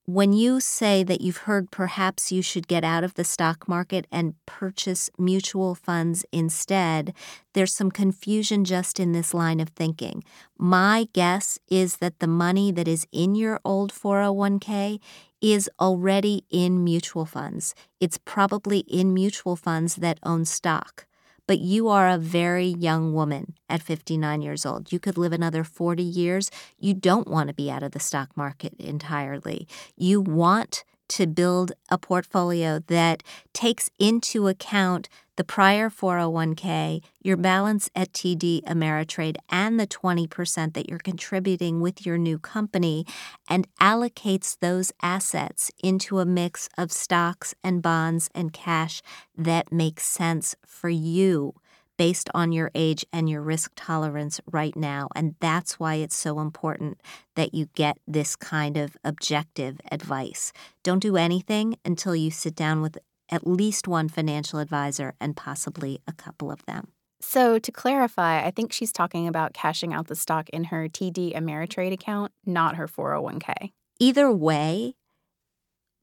when 0.05 0.33
you 0.33 0.59
say 0.59 1.03
that 1.03 1.21
you've 1.21 1.45
heard 1.49 1.71
perhaps 1.71 2.31
you 2.31 2.43
should 2.43 2.67
get 2.67 2.83
out 2.83 3.03
of 3.03 3.15
the 3.15 3.23
stock 3.23 3.67
market 3.67 4.05
and 4.11 4.35
purchase 4.45 5.09
mutual 5.17 5.73
funds 5.73 6.23
instead, 6.31 7.11
there's 7.53 7.73
some 7.73 7.89
confusion 7.89 8.63
just 8.63 8.99
in 8.99 9.13
this 9.13 9.33
line 9.33 9.59
of 9.59 9.69
thinking. 9.69 10.23
My 10.59 11.07
guess 11.13 11.57
is 11.69 11.97
that 11.97 12.19
the 12.19 12.27
money 12.27 12.71
that 12.71 12.87
is 12.87 13.07
in 13.11 13.33
your 13.33 13.59
old 13.65 13.91
401k 13.91 14.99
is 15.41 15.69
already 15.79 16.45
in 16.51 16.83
mutual 16.83 17.25
funds. 17.25 17.73
It's 17.99 18.19
probably 18.19 18.79
in 18.79 19.11
mutual 19.11 19.55
funds 19.55 19.95
that 19.95 20.19
own 20.21 20.45
stock 20.45 21.07
but 21.47 21.60
you 21.60 21.88
are 21.88 22.10
a 22.10 22.17
very 22.17 22.67
young 22.67 23.13
woman 23.13 23.55
at 23.69 23.81
59 23.81 24.41
years 24.41 24.65
old. 24.65 24.91
You 24.91 24.99
could 24.99 25.17
live 25.17 25.34
another 25.34 25.63
40 25.63 26.03
years. 26.03 26.49
You 26.79 26.93
don't 26.93 27.27
want 27.27 27.47
to 27.49 27.53
be 27.53 27.69
out 27.69 27.84
of 27.84 27.91
the 27.91 27.99
stock 27.99 28.36
market 28.36 28.73
entirely. 28.79 29.67
You 29.95 30.21
want 30.21 30.84
to 31.09 31.27
build 31.27 31.71
a 31.89 31.97
portfolio 31.97 32.79
that 32.87 33.23
takes 33.53 33.89
into 33.99 34.47
account 34.47 35.09
the 35.35 35.43
prior 35.43 35.89
401k, 35.89 37.01
your 37.21 37.35
balance 37.35 37.89
at 37.95 38.13
TD 38.13 38.63
Ameritrade, 38.63 39.35
and 39.49 39.79
the 39.79 39.87
20% 39.87 40.73
that 40.73 40.89
you're 40.89 40.99
contributing 40.99 41.81
with 41.81 42.05
your 42.05 42.17
new 42.17 42.39
company, 42.39 43.05
and 43.49 43.67
allocates 43.79 44.57
those 44.59 44.93
assets 45.01 45.71
into 45.83 46.19
a 46.19 46.25
mix 46.25 46.69
of 46.77 46.91
stocks 46.91 47.53
and 47.63 47.81
bonds 47.81 48.29
and 48.33 48.53
cash 48.53 49.01
that 49.37 49.71
makes 49.71 50.03
sense 50.03 50.55
for 50.65 50.89
you 50.89 51.53
based 51.97 52.29
on 52.34 52.51
your 52.51 52.71
age 52.75 53.05
and 53.13 53.29
your 53.29 53.41
risk 53.41 53.71
tolerance 53.75 54.41
right 54.51 54.75
now. 54.75 55.08
And 55.15 55.36
that's 55.39 55.79
why 55.79 55.95
it's 55.95 56.15
so 56.15 56.39
important 56.39 57.01
that 57.36 57.53
you 57.53 57.67
get 57.75 57.97
this 58.08 58.36
kind 58.36 58.77
of 58.77 58.97
objective 59.03 59.79
advice. 59.91 60.51
Don't 60.84 60.99
do 60.99 61.17
anything 61.17 61.77
until 61.86 62.15
you 62.15 62.31
sit 62.31 62.55
down 62.55 62.81
with 62.81 62.97
at 63.29 63.47
least 63.47 63.88
one 63.88 64.08
financial 64.08 64.60
advisor 64.60 65.13
and 65.19 65.36
possibly 65.36 65.99
a 66.08 66.13
couple 66.13 66.51
of 66.51 66.65
them. 66.65 66.89
So, 67.21 67.58
to 67.58 67.71
clarify, 67.71 68.45
I 68.45 68.51
think 68.51 68.71
she's 68.71 68.91
talking 68.91 69.27
about 69.27 69.53
cashing 69.53 69.93
out 69.93 70.08
the 70.08 70.15
stock 70.15 70.49
in 70.49 70.65
her 70.65 70.88
TD 70.88 71.36
Ameritrade 71.36 71.93
account, 71.93 72.31
not 72.45 72.75
her 72.75 72.88
401k. 72.88 73.71
Either 73.99 74.31
way, 74.31 74.95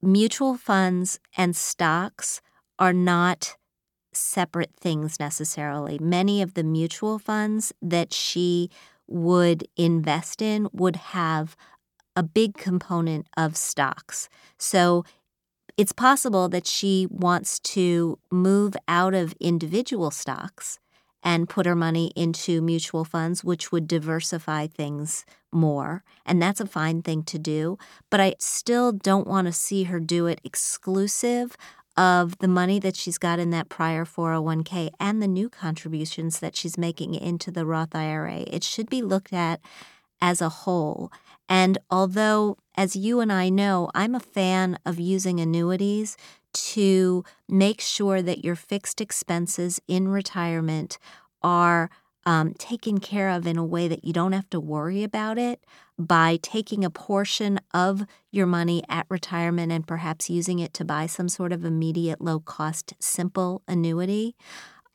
mutual 0.01 0.57
funds 0.57 1.21
and 1.37 1.55
stocks 1.55 2.41
are 2.79 2.93
not 2.93 3.57
separate 4.13 4.75
things 4.79 5.19
necessarily. 5.19 5.99
Many 5.99 6.43
of 6.43 6.55
the 6.55 6.65
mutual 6.65 7.19
funds 7.19 7.73
that 7.83 8.13
she 8.13 8.71
would 9.07 9.67
invest 9.77 10.41
in 10.43 10.69
would 10.73 10.97
have 10.97 11.57
a 12.15 12.23
big 12.23 12.57
component 12.57 13.27
of 13.37 13.57
stocks. 13.57 14.29
So 14.59 15.05
it's 15.77 15.93
possible 15.93 16.49
that 16.51 16.67
she 16.67 17.07
wants 17.11 17.59
to 17.61 18.19
move 18.31 18.77
out 18.87 19.15
of 19.15 19.35
individual 19.41 20.11
stocks 20.11 20.79
and 21.23 21.49
put 21.49 21.67
her 21.67 21.77
money 21.77 22.13
into 22.17 22.61
mutual 22.61 23.05
funds, 23.05 23.45
which 23.45 23.71
would 23.71 23.87
diversify 23.87 24.67
things 24.67 25.25
more. 25.53 26.03
And 26.27 26.43
that's 26.43 26.61
a 26.61 26.67
fine 26.67 27.03
thing 27.03 27.23
to 27.25 27.39
do. 27.39 27.79
But 28.11 28.21
I 28.21 28.35
still 28.39 28.93
don't 28.93 29.27
want 29.27 29.47
to 29.47 29.53
see 29.53 29.85
her 29.85 30.01
do 30.01 30.27
it 30.27 30.41
exclusive 30.43 31.57
of 31.97 32.39
the 32.39 32.49
money 32.49 32.79
that 32.79 32.97
she's 32.97 33.19
got 33.19 33.39
in 33.39 33.51
that 33.51 33.69
prior 33.69 34.05
401k 34.05 34.91
and 34.99 35.23
the 35.23 35.29
new 35.29 35.49
contributions 35.49 36.41
that 36.41 36.57
she's 36.57 36.79
making 36.79 37.15
into 37.15 37.51
the 37.51 37.67
Roth 37.67 37.95
IRA. 37.95 38.45
It 38.47 38.65
should 38.65 38.89
be 38.89 39.03
looked 39.03 39.33
at 39.33 39.61
as 40.21 40.41
a 40.41 40.49
whole. 40.49 41.13
And 41.49 41.79
although, 41.91 42.57
as 42.77 42.97
you 42.97 43.21
and 43.21 43.33
I 43.33 43.49
know, 43.49 43.91
I'm 43.95 44.15
a 44.15 44.21
fan 44.21 44.79
of 44.87 44.99
using 44.99 45.41
annuities 45.41 46.17
to 46.53 47.25
make 47.49 47.81
sure 47.81 48.23
that 48.23 48.45
your 48.45 48.57
fixed 48.57 49.01
expenses 49.01 49.81
in 49.89 50.09
retirement 50.09 50.99
are 51.43 51.91
um, 52.25 52.55
taken 52.55 52.99
care 52.99 53.29
of 53.29 53.47
in 53.47 53.57
a 53.57 53.65
way 53.65 53.89
that 53.89 54.05
you 54.05 54.13
don't 54.13 54.33
have 54.33 54.49
to 54.51 54.61
worry 54.61 55.03
about 55.03 55.39
it 55.39 55.65
by 55.99 56.39
taking 56.43 56.85
a 56.85 56.91
portion 56.91 57.61
of 57.75 58.07
your 58.31 58.47
money 58.47 58.83
at 58.89 59.07
retirement 59.09 59.73
and 59.73 59.87
perhaps 59.87 60.31
using 60.31 60.59
it 60.59 60.73
to 60.75 60.85
buy 60.85 61.07
some 61.07 61.29
sort 61.29 61.53
of 61.53 61.65
immediate 61.65 62.21
low 62.21 62.41
cost 62.41 62.95
simple 62.99 63.63
annuity. 63.69 64.35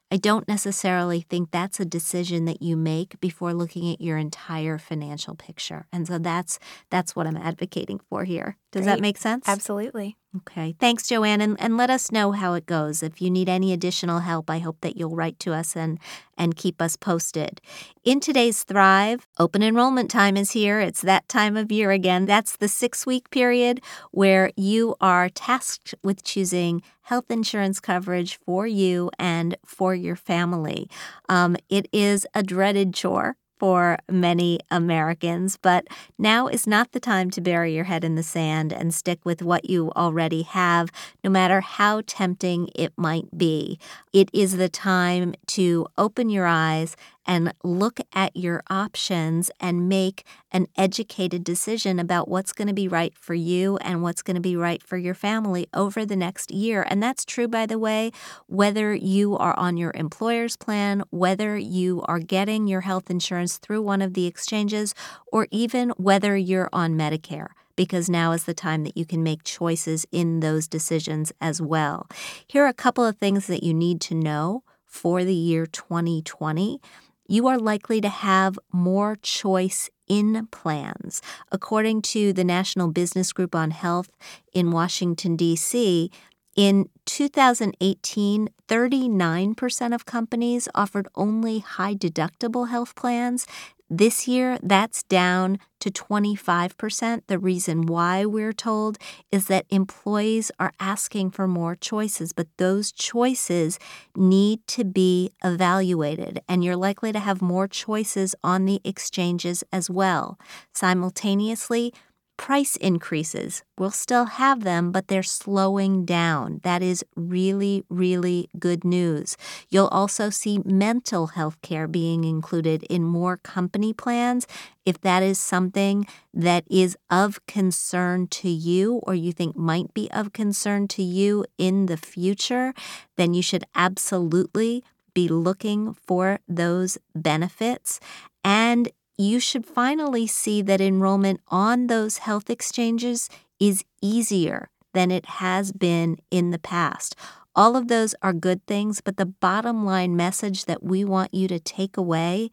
I 0.09 0.15
don't 0.15 0.47
necessarily 0.47 1.21
think 1.21 1.51
that's 1.51 1.81
a 1.81 1.85
decision 1.85 2.45
that 2.45 2.61
you 2.61 2.77
make 2.77 3.19
before 3.19 3.53
looking 3.53 3.91
at 3.91 3.99
your 3.99 4.17
entire 4.17 4.77
financial 4.77 5.35
picture. 5.35 5.85
And 5.91 6.07
so 6.07 6.17
that's 6.17 6.59
that's 6.89 7.15
what 7.15 7.27
I'm 7.27 7.35
advocating 7.35 7.99
for 8.09 8.23
here. 8.23 8.55
Does 8.71 8.83
Great. 8.83 8.95
that 8.95 9.01
make 9.01 9.17
sense? 9.17 9.47
Absolutely. 9.47 10.15
Okay. 10.35 10.75
Thanks, 10.77 11.07
Joanne. 11.07 11.41
And, 11.41 11.59
and 11.59 11.77
let 11.77 11.89
us 11.89 12.11
know 12.11 12.31
how 12.33 12.53
it 12.53 12.65
goes. 12.65 13.01
If 13.01 13.21
you 13.21 13.31
need 13.31 13.47
any 13.47 13.71
additional 13.71 14.19
help, 14.19 14.49
I 14.49 14.59
hope 14.59 14.81
that 14.81 14.97
you'll 14.97 15.15
write 15.15 15.39
to 15.39 15.53
us 15.53 15.75
and, 15.75 15.99
and 16.37 16.55
keep 16.55 16.81
us 16.81 16.97
posted. 16.97 17.61
In 18.03 18.19
today's 18.19 18.63
Thrive, 18.63 19.25
open 19.39 19.63
enrollment 19.63 20.11
time 20.11 20.35
is 20.35 20.51
here. 20.51 20.79
It's 20.81 21.01
that 21.01 21.27
time 21.29 21.55
of 21.55 21.71
year 21.71 21.91
again. 21.91 22.25
That's 22.25 22.57
the 22.57 22.67
six 22.67 23.05
week 23.05 23.29
period 23.31 23.81
where 24.11 24.51
you 24.57 24.95
are 24.99 25.29
tasked 25.29 25.95
with 26.03 26.23
choosing 26.23 26.83
health 27.03 27.31
insurance 27.31 27.79
coverage 27.79 28.37
for 28.45 28.67
you 28.67 29.09
and 29.17 29.55
for 29.65 29.95
your 29.95 30.17
family. 30.17 30.89
Um, 31.29 31.55
it 31.69 31.87
is 31.93 32.27
a 32.35 32.43
dreaded 32.43 32.93
chore 32.93 33.37
for 33.57 33.97
many 34.09 34.59
Americans, 34.69 35.57
but 35.61 35.87
now 36.17 36.47
is 36.47 36.67
not 36.67 36.91
the 36.91 36.99
time 36.99 37.29
to 37.31 37.41
bury 37.41 37.73
your 37.73 37.85
head 37.85 38.03
in 38.03 38.15
the 38.15 38.23
sand 38.23 38.71
and 38.71 38.93
stick 38.93 39.19
with 39.23 39.41
what 39.41 39.69
you 39.69 39.91
already 39.95 40.43
have, 40.43 40.91
no 41.23 41.29
matter 41.29 41.61
how 41.61 42.01
tempting 42.05 42.69
it 42.75 42.93
might 42.97 43.37
be. 43.37 43.79
It 44.13 44.29
is 44.33 44.57
the 44.57 44.69
time 44.69 45.33
to 45.47 45.87
open 45.97 46.29
your 46.29 46.45
eyes 46.45 46.95
and 47.27 47.53
look 47.63 47.99
at 48.13 48.35
your 48.35 48.63
options 48.69 49.51
and 49.59 49.89
make 49.89 50.23
an 50.51 50.67
educated 50.77 51.43
decision 51.43 51.99
about 51.99 52.29
what's 52.29 52.53
going 52.53 52.69
to 52.69 52.73
be 52.73 52.87
right 52.87 53.13
for 53.15 53.33
you 53.33 53.77
and 53.77 54.01
what's 54.01 54.21
going 54.21 54.35
to 54.35 54.41
be 54.41 54.55
right 54.55 54.81
for 54.81 54.97
your 54.97 55.13
family 55.13 55.67
over 55.73 56.05
the 56.05 56.15
next 56.15 56.49
year. 56.49 56.87
And 56.89 57.03
that's 57.03 57.25
true, 57.25 57.49
by 57.49 57.65
the 57.65 57.77
way, 57.77 58.11
whether 58.47 58.95
you 58.95 59.37
are 59.37 59.57
on 59.59 59.75
your 59.75 59.91
employer's 59.93 60.55
plan, 60.55 61.03
whether 61.09 61.57
you 61.57 62.01
are 62.07 62.19
getting 62.19 62.65
your 62.65 62.81
health 62.81 63.09
insurance 63.09 63.57
through 63.57 63.81
one 63.81 64.01
of 64.01 64.13
the 64.13 64.25
exchanges, 64.25 64.95
or 65.31 65.47
even 65.51 65.89
whether 65.97 66.37
you're 66.37 66.69
on 66.71 66.95
Medicare 66.95 67.49
because 67.75 68.09
now 68.09 68.31
is 68.33 68.45
the 68.45 68.53
time 68.53 68.83
that 68.83 68.97
you 68.97 69.05
can 69.05 69.23
make 69.23 69.43
choices 69.43 70.05
in 70.11 70.41
those 70.41 70.67
decisions 70.67 71.31
as 71.39 71.61
well. 71.61 72.07
Here 72.47 72.65
are 72.65 72.67
a 72.67 72.73
couple 72.73 73.05
of 73.05 73.17
things 73.17 73.47
that 73.47 73.63
you 73.63 73.73
need 73.73 74.01
to 74.01 74.15
know 74.15 74.63
for 74.83 75.23
the 75.23 75.33
year 75.33 75.65
2020. 75.65 76.81
You 77.27 77.47
are 77.47 77.59
likely 77.59 77.99
to 78.01 78.09
have 78.09 78.57
more 78.71 79.17
choice 79.21 79.89
in 80.07 80.47
plans. 80.51 81.21
According 81.51 82.01
to 82.03 82.31
the 82.31 82.45
National 82.45 82.87
Business 82.87 83.33
Group 83.33 83.53
on 83.53 83.71
Health 83.71 84.09
in 84.53 84.71
Washington, 84.71 85.35
D.C., 85.35 86.09
in 86.55 86.89
2018, 87.05 88.49
39% 88.67 89.93
of 89.93 90.05
companies 90.05 90.67
offered 90.73 91.07
only 91.13 91.59
high 91.59 91.93
deductible 91.93 92.69
health 92.69 92.95
plans, 92.95 93.45
this 93.89 94.27
year, 94.27 94.57
that's 94.61 95.03
down 95.03 95.59
to 95.79 95.89
25%. 95.89 97.21
The 97.27 97.39
reason 97.39 97.85
why 97.85 98.25
we're 98.25 98.53
told 98.53 98.97
is 99.31 99.45
that 99.47 99.65
employees 99.69 100.51
are 100.59 100.73
asking 100.79 101.31
for 101.31 101.47
more 101.47 101.75
choices, 101.75 102.33
but 102.33 102.47
those 102.57 102.91
choices 102.91 103.79
need 104.15 104.65
to 104.67 104.83
be 104.83 105.31
evaluated, 105.43 106.41
and 106.49 106.63
you're 106.63 106.75
likely 106.75 107.11
to 107.13 107.19
have 107.19 107.41
more 107.41 107.67
choices 107.67 108.35
on 108.43 108.65
the 108.65 108.81
exchanges 108.83 109.63
as 109.71 109.89
well. 109.89 110.37
Simultaneously, 110.73 111.93
price 112.37 112.75
increases. 112.77 113.63
We'll 113.77 113.91
still 113.91 114.25
have 114.25 114.63
them, 114.63 114.91
but 114.91 115.07
they're 115.07 115.23
slowing 115.23 116.05
down. 116.05 116.61
That 116.63 116.81
is 116.81 117.03
really, 117.15 117.83
really 117.89 118.49
good 118.59 118.83
news. 118.85 119.35
You'll 119.69 119.87
also 119.87 120.29
see 120.29 120.59
mental 120.63 121.27
health 121.27 121.61
care 121.61 121.87
being 121.87 122.23
included 122.23 122.83
in 122.83 123.03
more 123.03 123.37
company 123.37 123.91
plans. 123.93 124.47
If 124.85 125.01
that 125.01 125.23
is 125.23 125.39
something 125.39 126.07
that 126.33 126.63
is 126.69 126.97
of 127.09 127.45
concern 127.47 128.27
to 128.27 128.49
you 128.49 129.01
or 129.03 129.15
you 129.15 129.31
think 129.33 129.55
might 129.57 129.93
be 129.93 130.09
of 130.11 130.31
concern 130.33 130.87
to 130.89 131.03
you 131.03 131.45
in 131.57 131.87
the 131.87 131.97
future, 131.97 132.73
then 133.17 133.33
you 133.33 133.41
should 133.41 133.65
absolutely 133.75 134.83
be 135.13 135.27
looking 135.27 135.93
for 135.93 136.39
those 136.47 136.97
benefits. 137.15 137.99
And 138.43 138.89
you 139.17 139.39
should 139.39 139.65
finally 139.65 140.27
see 140.27 140.61
that 140.61 140.79
enrollment 140.81 141.41
on 141.47 141.87
those 141.87 142.19
health 142.19 142.49
exchanges 142.49 143.29
is 143.59 143.83
easier 144.01 144.69
than 144.93 145.11
it 145.11 145.25
has 145.25 145.71
been 145.71 146.17
in 146.31 146.51
the 146.51 146.59
past. 146.59 147.15
All 147.55 147.75
of 147.75 147.87
those 147.87 148.13
are 148.21 148.33
good 148.33 148.65
things, 148.67 149.01
but 149.01 149.17
the 149.17 149.25
bottom 149.25 149.83
line 149.83 150.15
message 150.15 150.65
that 150.65 150.83
we 150.83 151.03
want 151.03 151.33
you 151.33 151.47
to 151.47 151.59
take 151.59 151.97
away 151.97 152.51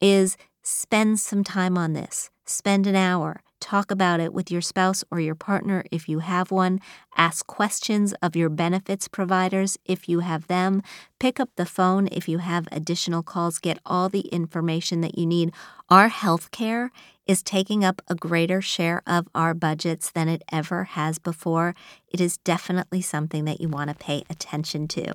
is 0.00 0.36
spend 0.62 1.18
some 1.20 1.42
time 1.42 1.78
on 1.78 1.94
this. 1.94 2.30
Spend 2.44 2.86
an 2.86 2.96
hour. 2.96 3.40
Talk 3.64 3.90
about 3.90 4.20
it 4.20 4.34
with 4.34 4.50
your 4.50 4.60
spouse 4.60 5.02
or 5.10 5.20
your 5.20 5.34
partner 5.34 5.84
if 5.90 6.06
you 6.06 6.18
have 6.18 6.50
one. 6.50 6.80
Ask 7.16 7.46
questions 7.46 8.12
of 8.20 8.36
your 8.36 8.50
benefits 8.50 9.08
providers 9.08 9.78
if 9.86 10.06
you 10.06 10.20
have 10.20 10.48
them. 10.48 10.82
Pick 11.18 11.40
up 11.40 11.48
the 11.56 11.64
phone 11.64 12.06
if 12.12 12.28
you 12.28 12.38
have 12.38 12.68
additional 12.70 13.22
calls. 13.22 13.58
Get 13.58 13.78
all 13.86 14.10
the 14.10 14.28
information 14.28 15.00
that 15.00 15.16
you 15.16 15.24
need. 15.24 15.50
Our 15.88 16.10
healthcare 16.10 16.90
is 17.26 17.42
taking 17.42 17.82
up 17.82 18.02
a 18.06 18.14
greater 18.14 18.60
share 18.60 19.00
of 19.06 19.28
our 19.34 19.54
budgets 19.54 20.10
than 20.10 20.28
it 20.28 20.44
ever 20.52 20.84
has 20.84 21.18
before. 21.18 21.74
It 22.14 22.20
is 22.20 22.36
definitely 22.36 23.00
something 23.00 23.44
that 23.46 23.60
you 23.60 23.68
want 23.68 23.90
to 23.90 23.96
pay 23.96 24.22
attention 24.30 24.86
to. 24.86 25.14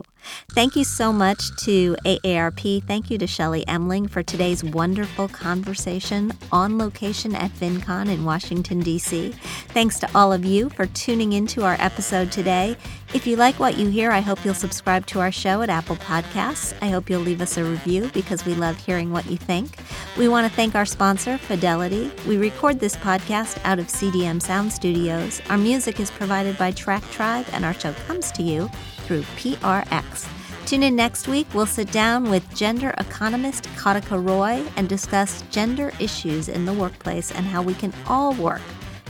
Thank 0.51 0.75
you 0.75 0.83
so 0.83 1.13
much 1.13 1.55
to 1.63 1.95
AARP. 2.03 2.83
Thank 2.83 3.09
you 3.09 3.17
to 3.19 3.25
Shelley 3.25 3.65
Emling 3.69 4.09
for 4.09 4.21
today's 4.21 4.65
wonderful 4.65 5.29
conversation 5.29 6.33
on 6.51 6.77
location 6.77 7.35
at 7.35 7.51
FinCon 7.51 8.09
in 8.09 8.25
Washington, 8.25 8.81
D.C. 8.81 9.33
Thanks 9.69 9.97
to 9.99 10.09
all 10.13 10.33
of 10.33 10.43
you 10.43 10.67
for 10.71 10.87
tuning 10.87 11.31
into 11.31 11.63
our 11.63 11.77
episode 11.79 12.33
today. 12.33 12.75
If 13.13 13.25
you 13.25 13.37
like 13.37 13.59
what 13.59 13.77
you 13.77 13.87
hear, 13.87 14.11
I 14.11 14.19
hope 14.19 14.43
you'll 14.43 14.53
subscribe 14.53 15.05
to 15.07 15.21
our 15.21 15.31
show 15.31 15.61
at 15.61 15.69
Apple 15.69 15.95
Podcasts. 15.95 16.77
I 16.81 16.89
hope 16.89 17.09
you'll 17.09 17.21
leave 17.21 17.41
us 17.41 17.57
a 17.57 17.63
review 17.63 18.11
because 18.13 18.45
we 18.45 18.53
love 18.53 18.77
hearing 18.77 19.11
what 19.11 19.25
you 19.31 19.37
think. 19.37 19.79
We 20.17 20.27
want 20.27 20.47
to 20.47 20.53
thank 20.53 20.75
our 20.75 20.85
sponsor, 20.85 21.37
Fidelity. 21.37 22.11
We 22.27 22.37
record 22.37 22.79
this 22.79 22.97
podcast 22.97 23.57
out 23.63 23.79
of 23.79 23.87
CDM 23.87 24.41
Sound 24.41 24.71
Studios. 24.71 25.41
Our 25.49 25.57
music 25.57 25.99
is 25.99 26.11
provided 26.11 26.57
by 26.57 26.71
Track 26.89 27.11
Tribe, 27.11 27.45
and 27.51 27.63
our 27.65 27.73
show 27.75 27.93
comes 28.07 28.31
to 28.31 28.41
you 28.41 28.67
through 29.05 29.21
PRX. 29.37 30.27
Tune 30.65 30.81
in 30.81 30.95
next 30.95 31.27
week. 31.27 31.45
We'll 31.53 31.67
sit 31.67 31.91
down 31.91 32.31
with 32.31 32.55
gender 32.55 32.95
economist 32.97 33.65
Katica 33.75 34.17
Roy 34.27 34.65
and 34.75 34.89
discuss 34.89 35.43
gender 35.51 35.91
issues 35.99 36.49
in 36.49 36.65
the 36.65 36.73
workplace 36.73 37.31
and 37.31 37.45
how 37.45 37.61
we 37.61 37.75
can 37.75 37.93
all 38.07 38.33
work 38.33 38.63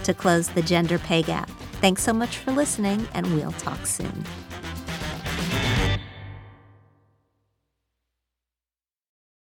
to 0.04 0.14
close 0.14 0.50
the 0.50 0.62
gender 0.62 1.00
pay 1.00 1.24
gap. 1.24 1.50
Thanks 1.80 2.04
so 2.04 2.12
much 2.12 2.36
for 2.40 2.52
listening, 2.52 3.08
and 3.14 3.26
we'll 3.34 3.54
talk 3.54 3.86
soon. 3.86 4.26